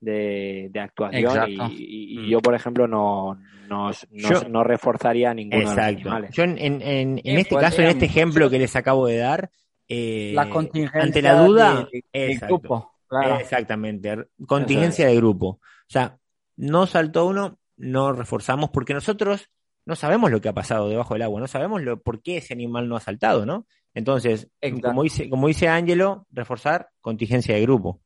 de, 0.00 0.68
de 0.70 0.80
actuación 0.80 1.22
Exacto. 1.24 1.68
y, 1.70 1.84
y- 1.84 2.14
y 2.14 2.18
Mm. 2.18 2.30
yo, 2.30 2.40
por 2.40 2.54
ejemplo, 2.54 2.86
no, 2.88 3.34
no, 3.68 3.90
no- 3.90 4.28
Yo- 4.30 4.48
no 4.48 4.64
reforzaría 4.64 5.30
a 5.30 5.34
ninguno 5.34 5.58
de 5.58 5.64
los 5.64 5.72
Exacto. 5.72 6.00
animales. 6.00 6.30
Yo 6.32 6.44
en, 6.44 6.58
en- 6.58 6.82
en- 6.82 7.18
en 7.18 7.36
Eh, 7.36 7.40
este 7.40 7.54
pues, 7.54 7.64
caso, 7.64 7.82
en 7.82 7.88
este 7.88 8.04
ejemplo 8.06 8.46
yo- 8.46 8.50
que 8.50 8.58
les 8.58 8.74
acabo 8.76 9.06
de 9.06 9.16
dar, 9.18 9.50
eh, 9.88 10.32
La 10.34 10.48
contingencia 10.48 11.02
ante 11.02 11.22
la 11.22 11.34
duda, 11.46 11.88
de- 12.12 12.38
grupo, 12.46 12.94
claro. 13.06 13.38
Exactamente, 13.38 14.28
contingencia 14.46 15.06
de 15.06 15.16
grupo. 15.16 15.46
O 15.46 15.60
sea, 15.88 16.18
no 16.56 16.86
saltó 16.86 17.26
uno, 17.26 17.58
no 17.76 18.12
reforzamos 18.12 18.70
porque 18.70 18.94
nosotros 18.94 19.50
no 19.84 19.96
sabemos 19.96 20.30
lo 20.30 20.40
que 20.40 20.48
ha 20.48 20.52
pasado 20.54 20.88
debajo 20.88 21.14
del 21.14 21.22
agua, 21.22 21.40
no 21.40 21.48
sabemos 21.48 21.82
lo, 21.82 22.00
por 22.00 22.22
qué 22.22 22.38
ese 22.38 22.54
animal 22.54 22.88
no 22.88 22.96
ha 22.96 23.00
saltado, 23.00 23.44
¿no? 23.44 23.66
Entonces, 23.94 24.48
Exacto. 24.60 24.88
como 24.88 25.02
dice, 25.02 25.28
como 25.28 25.48
dice 25.48 25.68
Ángelo, 25.68 26.26
reforzar 26.30 26.88
contingencia 27.00 27.54
de 27.54 27.62
grupo. 27.62 28.00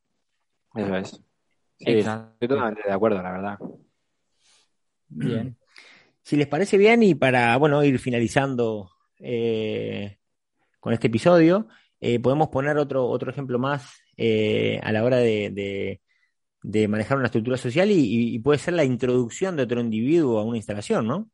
Eso 0.75 0.95
es. 0.95 1.23
Sí, 1.79 1.85
estoy 1.91 2.47
totalmente 2.47 2.81
de 2.87 2.93
acuerdo, 2.93 3.21
la 3.21 3.31
verdad. 3.31 3.59
Bien. 5.09 5.57
Si 6.23 6.35
les 6.35 6.47
parece 6.47 6.77
bien, 6.77 7.03
y 7.03 7.15
para 7.15 7.55
bueno, 7.57 7.83
ir 7.83 7.99
finalizando 7.99 8.91
eh, 9.19 10.17
con 10.87 10.93
este 10.93 11.07
episodio, 11.07 11.67
eh, 11.99 12.17
podemos 12.17 12.47
poner 12.47 12.77
otro, 12.77 13.05
otro 13.07 13.29
ejemplo 13.29 13.59
más 13.59 13.99
eh, 14.15 14.79
a 14.81 14.93
la 14.93 15.03
hora 15.03 15.17
de, 15.17 15.49
de- 15.49 16.01
de 16.63 16.87
manejar 16.87 17.17
una 17.17 17.25
estructura 17.25 17.57
social 17.57 17.89
y, 17.91 18.39
puede 18.39 18.57
ser 18.57 18.73
la 18.73 18.85
introducción 18.85 19.57
de 19.57 19.63
otro 19.63 19.81
individuo 19.81 20.39
a 20.39 20.45
una 20.45 20.55
instalación, 20.55 21.05
¿no? 21.05 21.29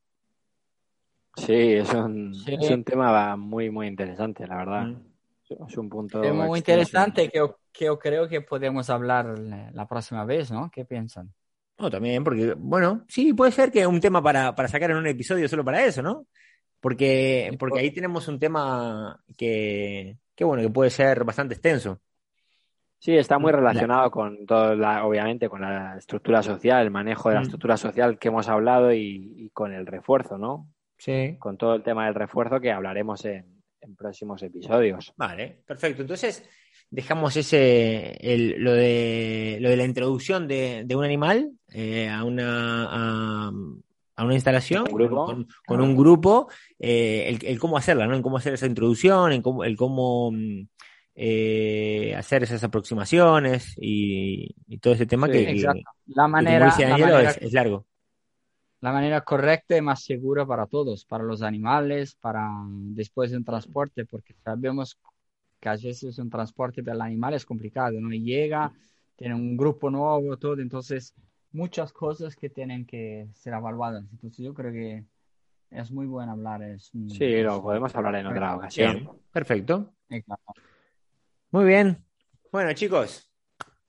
Sí, 1.36 1.54
es 1.54 1.94
un, 1.94 2.34
Sí. 2.34 2.56
es 2.60 2.72
un 2.72 2.84
tema 2.84 3.36
muy, 3.36 3.70
muy 3.70 3.86
interesante, 3.86 4.48
la 4.48 4.56
verdad. 4.56 4.86
Mm. 4.88 5.66
Es 5.70 5.78
un 5.78 5.88
punto 5.88 6.24
Es 6.24 6.34
muy 6.34 6.58
interesante 6.58 7.30
que 7.30 7.38
yo, 7.38 7.60
que 7.72 7.86
yo 7.86 8.00
creo 8.00 8.28
que 8.28 8.42
podemos 8.42 8.90
hablar 8.90 9.38
la, 9.38 9.70
la 9.72 9.88
próxima 9.88 10.26
vez, 10.26 10.50
¿no? 10.50 10.72
¿Qué 10.74 10.84
piensan? 10.84 11.32
No, 11.78 11.92
también, 11.92 12.24
porque, 12.24 12.56
bueno, 12.58 13.06
sí, 13.08 13.34
puede 13.34 13.52
ser 13.52 13.72
que 13.72 13.86
un 13.86 14.00
tema 14.00 14.24
para, 14.24 14.56
para 14.56 14.68
sacar 14.68 14.90
en 14.90 14.98
un 14.98 15.06
episodio 15.06 15.48
solo 15.48 15.64
para 15.64 15.86
eso, 15.86 16.02
¿no? 16.02 16.26
Porque, 16.84 17.56
porque 17.58 17.80
ahí 17.80 17.92
tenemos 17.92 18.28
un 18.28 18.38
tema 18.40 19.18
que, 19.38 20.18
que, 20.36 20.44
bueno, 20.44 20.62
que 20.62 20.70
puede 20.70 20.90
ser 20.90 21.24
bastante 21.24 21.54
extenso. 21.54 22.02
Sí, 23.00 23.16
está 23.16 23.40
muy 23.40 23.54
relacionado 23.54 24.12
con 24.12 24.46
todo, 24.46 24.76
la, 24.76 25.06
obviamente, 25.06 25.48
con 25.48 25.62
la 25.62 25.98
estructura 25.98 26.44
social, 26.44 26.84
el 26.84 26.92
manejo 26.92 27.30
de 27.30 27.36
la 27.36 27.42
Mm. 27.42 27.44
estructura 27.44 27.78
social 27.78 28.20
que 28.20 28.28
hemos 28.28 28.50
hablado 28.50 28.94
y, 28.94 29.34
y 29.38 29.50
con 29.52 29.74
el 29.74 29.86
refuerzo, 29.86 30.38
¿no? 30.38 30.68
Sí. 30.98 31.38
Con 31.40 31.58
todo 31.58 31.76
el 31.76 31.84
tema 31.84 32.06
del 32.06 32.16
refuerzo 32.16 32.60
que 32.60 32.72
hablaremos 32.74 33.24
en, 33.24 33.62
en 33.80 33.96
próximos 33.96 34.44
episodios. 34.44 35.14
Vale, 35.16 35.64
perfecto. 35.66 36.02
Entonces, 36.02 36.48
dejamos 36.90 37.36
ese, 37.38 38.18
el- 38.20 38.62
lo, 38.62 38.74
de, 38.74 39.58
lo 39.62 39.70
de 39.70 39.78
la 39.78 39.86
introducción 39.86 40.50
de, 40.50 40.84
de 40.86 40.96
un 40.98 41.06
animal 41.06 41.50
eh, 41.74 42.10
a, 42.10 42.24
una, 42.26 42.88
a, 43.48 43.52
a 44.16 44.26
una 44.26 44.36
instalación, 44.36 44.86
Un 44.92 45.08
con, 45.26 45.48
con 45.66 45.82
un 45.82 45.96
grupo, 45.96 46.50
eh, 46.80 47.26
el, 47.30 47.46
el 47.46 47.60
cómo 47.60 47.78
hacerla, 47.78 48.08
¿no? 48.08 48.16
En 48.16 48.22
cómo 48.22 48.38
hacer 48.38 48.54
esa 48.54 48.68
introducción, 48.68 49.32
en 49.32 49.42
cómo, 49.42 49.64
el 49.64 49.76
cómo 49.76 50.32
mm, 50.32 50.68
eh, 51.16 52.16
hacer 52.18 52.44
esas 52.44 52.64
aproximaciones 52.64 53.74
y, 53.78 54.56
y 54.68 54.78
todo 54.80 54.94
ese 54.94 55.06
tema 55.08 55.28
Sí, 55.28 55.32
que, 55.32 55.52
Exacto. 55.52 55.90
La 56.08 56.28
manera, 56.28 56.76
la 56.78 57.22
es, 57.24 57.38
es 57.38 57.54
largo. 57.54 57.86
la 58.82 58.92
manera 58.92 59.22
correcta 59.22 59.78
y 59.78 59.82
más 59.82 60.04
segura 60.04 60.46
para 60.46 60.68
todos, 60.68 61.06
para 61.06 61.24
los 61.24 61.42
animales, 61.42 62.16
para 62.16 62.50
después 62.68 63.32
de 63.32 63.38
un 63.38 63.46
transporte, 63.46 64.06
porque 64.06 64.34
sabemos 64.44 64.98
que 65.60 65.70
a 65.70 65.74
veces 65.78 66.20
un 66.20 66.30
transporte 66.30 66.84
para 66.84 66.96
el 66.96 67.02
animal 67.02 67.34
es 67.36 67.46
complicado, 67.46 68.00
¿no? 68.02 68.12
Y 68.14 68.22
llega, 68.24 68.74
tiene 69.16 69.36
un 69.36 69.56
grupo 69.58 69.90
nuevo, 69.90 70.38
todo, 70.38 70.60
entonces 70.60 71.14
muchas 71.54 71.94
cosas 71.94 72.36
que 72.36 72.50
tienen 72.50 72.86
que 72.86 73.28
ser 73.34 73.54
evaluadas. 73.54 74.04
Entonces 74.12 74.44
yo 74.44 74.54
creo 74.54 74.72
que 74.74 75.04
es 75.72 75.92
muy 75.92 76.06
bueno 76.06 76.34
hablar. 76.34 76.64
Es, 76.64 76.92
Sí, 77.08 77.24
es- 77.26 77.46
lo 77.46 77.62
podemos 77.62 77.96
hablar 77.96 78.16
en 78.16 78.28
otra 78.28 78.56
ocasión. 78.56 78.94
Bien, 78.96 79.10
perfecto. 79.32 79.94
Exacto. 80.10 80.54
Muy 81.52 81.66
bien. 81.66 82.04
Bueno, 82.52 82.74
chicos, 82.74 83.30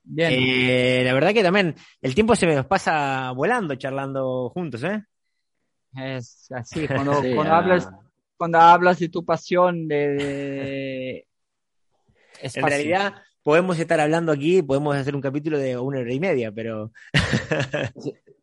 Bien, 0.07 0.33
Eh, 0.37 1.01
la 1.03 1.13
verdad 1.15 1.33
que 1.33 1.41
también 1.41 1.73
el 2.01 2.13
tiempo 2.13 2.35
se 2.35 2.45
me 2.45 2.63
pasa 2.63 3.31
volando 3.31 3.73
charlando 3.75 4.49
juntos, 4.49 4.83
¿eh? 4.83 5.03
es 5.95 6.47
así, 6.51 6.87
cuando, 6.87 7.11
Sí, 7.23 7.33
cuando 7.33 7.53
ah, 7.53 7.57
hablas, 7.57 7.89
cuando 8.37 8.59
hablas 8.59 8.99
de 8.99 9.09
tu 9.09 9.25
pasión 9.25 9.87
de... 9.87 11.27
es 12.39 12.55
En 12.55 12.61
fácil. 12.61 12.77
realidad 12.77 13.13
podemos 13.45 13.77
estar 13.77 14.01
hablando 14.01 14.31
aquí, 14.31 14.63
podemos 14.63 14.95
hacer 14.95 15.15
un 15.15 15.21
capítulo 15.21 15.59
de 15.59 15.77
una 15.77 15.99
hora 15.99 16.11
y 16.11 16.19
media, 16.19 16.51
pero 16.51 16.91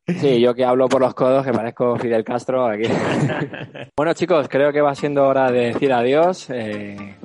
Sí, 0.07 0.41
yo 0.41 0.55
que 0.55 0.65
hablo 0.65 0.89
por 0.89 1.01
los 1.01 1.13
codos, 1.15 1.45
que 1.45 1.53
parezco 1.53 1.97
Fidel 1.97 2.23
Castro 2.23 2.65
aquí. 2.67 2.89
bueno, 3.97 4.15
chicos, 4.15 4.47
creo 4.49 4.73
que 4.73 4.81
va 4.81 4.95
siendo 4.95 5.25
hora 5.25 5.51
de 5.51 5.73
decir 5.73 5.93
adiós. 5.93 6.49
Eh, 6.51 7.17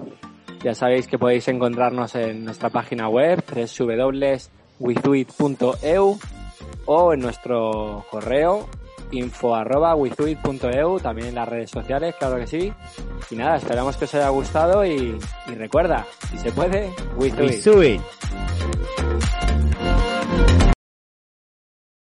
ya 0.64 0.74
sabéis 0.74 1.08
que 1.08 1.20
podéis 1.20 1.48
encontrarnos 1.50 2.16
en 2.16 2.46
nuestra 2.46 2.72
página 2.72 3.10
web, 3.10 3.44
www.withuit.eu 3.48 6.18
o 6.86 7.14
en 7.14 7.20
nuestro 7.20 8.06
correo 8.10 8.68
info 9.12 9.56
arroba 9.56 9.96
e 9.96 11.00
también 11.02 11.30
en 11.30 11.36
las 11.36 11.48
redes 11.48 11.72
sociales, 11.72 12.16
claro 12.20 12.38
que 12.38 12.48
sí. 12.48 12.74
Y 13.32 13.36
nada, 13.36 13.58
esperamos 13.58 13.98
que 13.98 14.06
os 14.06 14.16
haya 14.16 14.30
gustado 14.30 14.86
y, 14.86 15.18
y 15.48 15.56
recuerda, 15.56 16.06
si 16.30 16.38
se 16.38 16.52
puede, 16.52 16.92
Wizuit. 17.18 18.02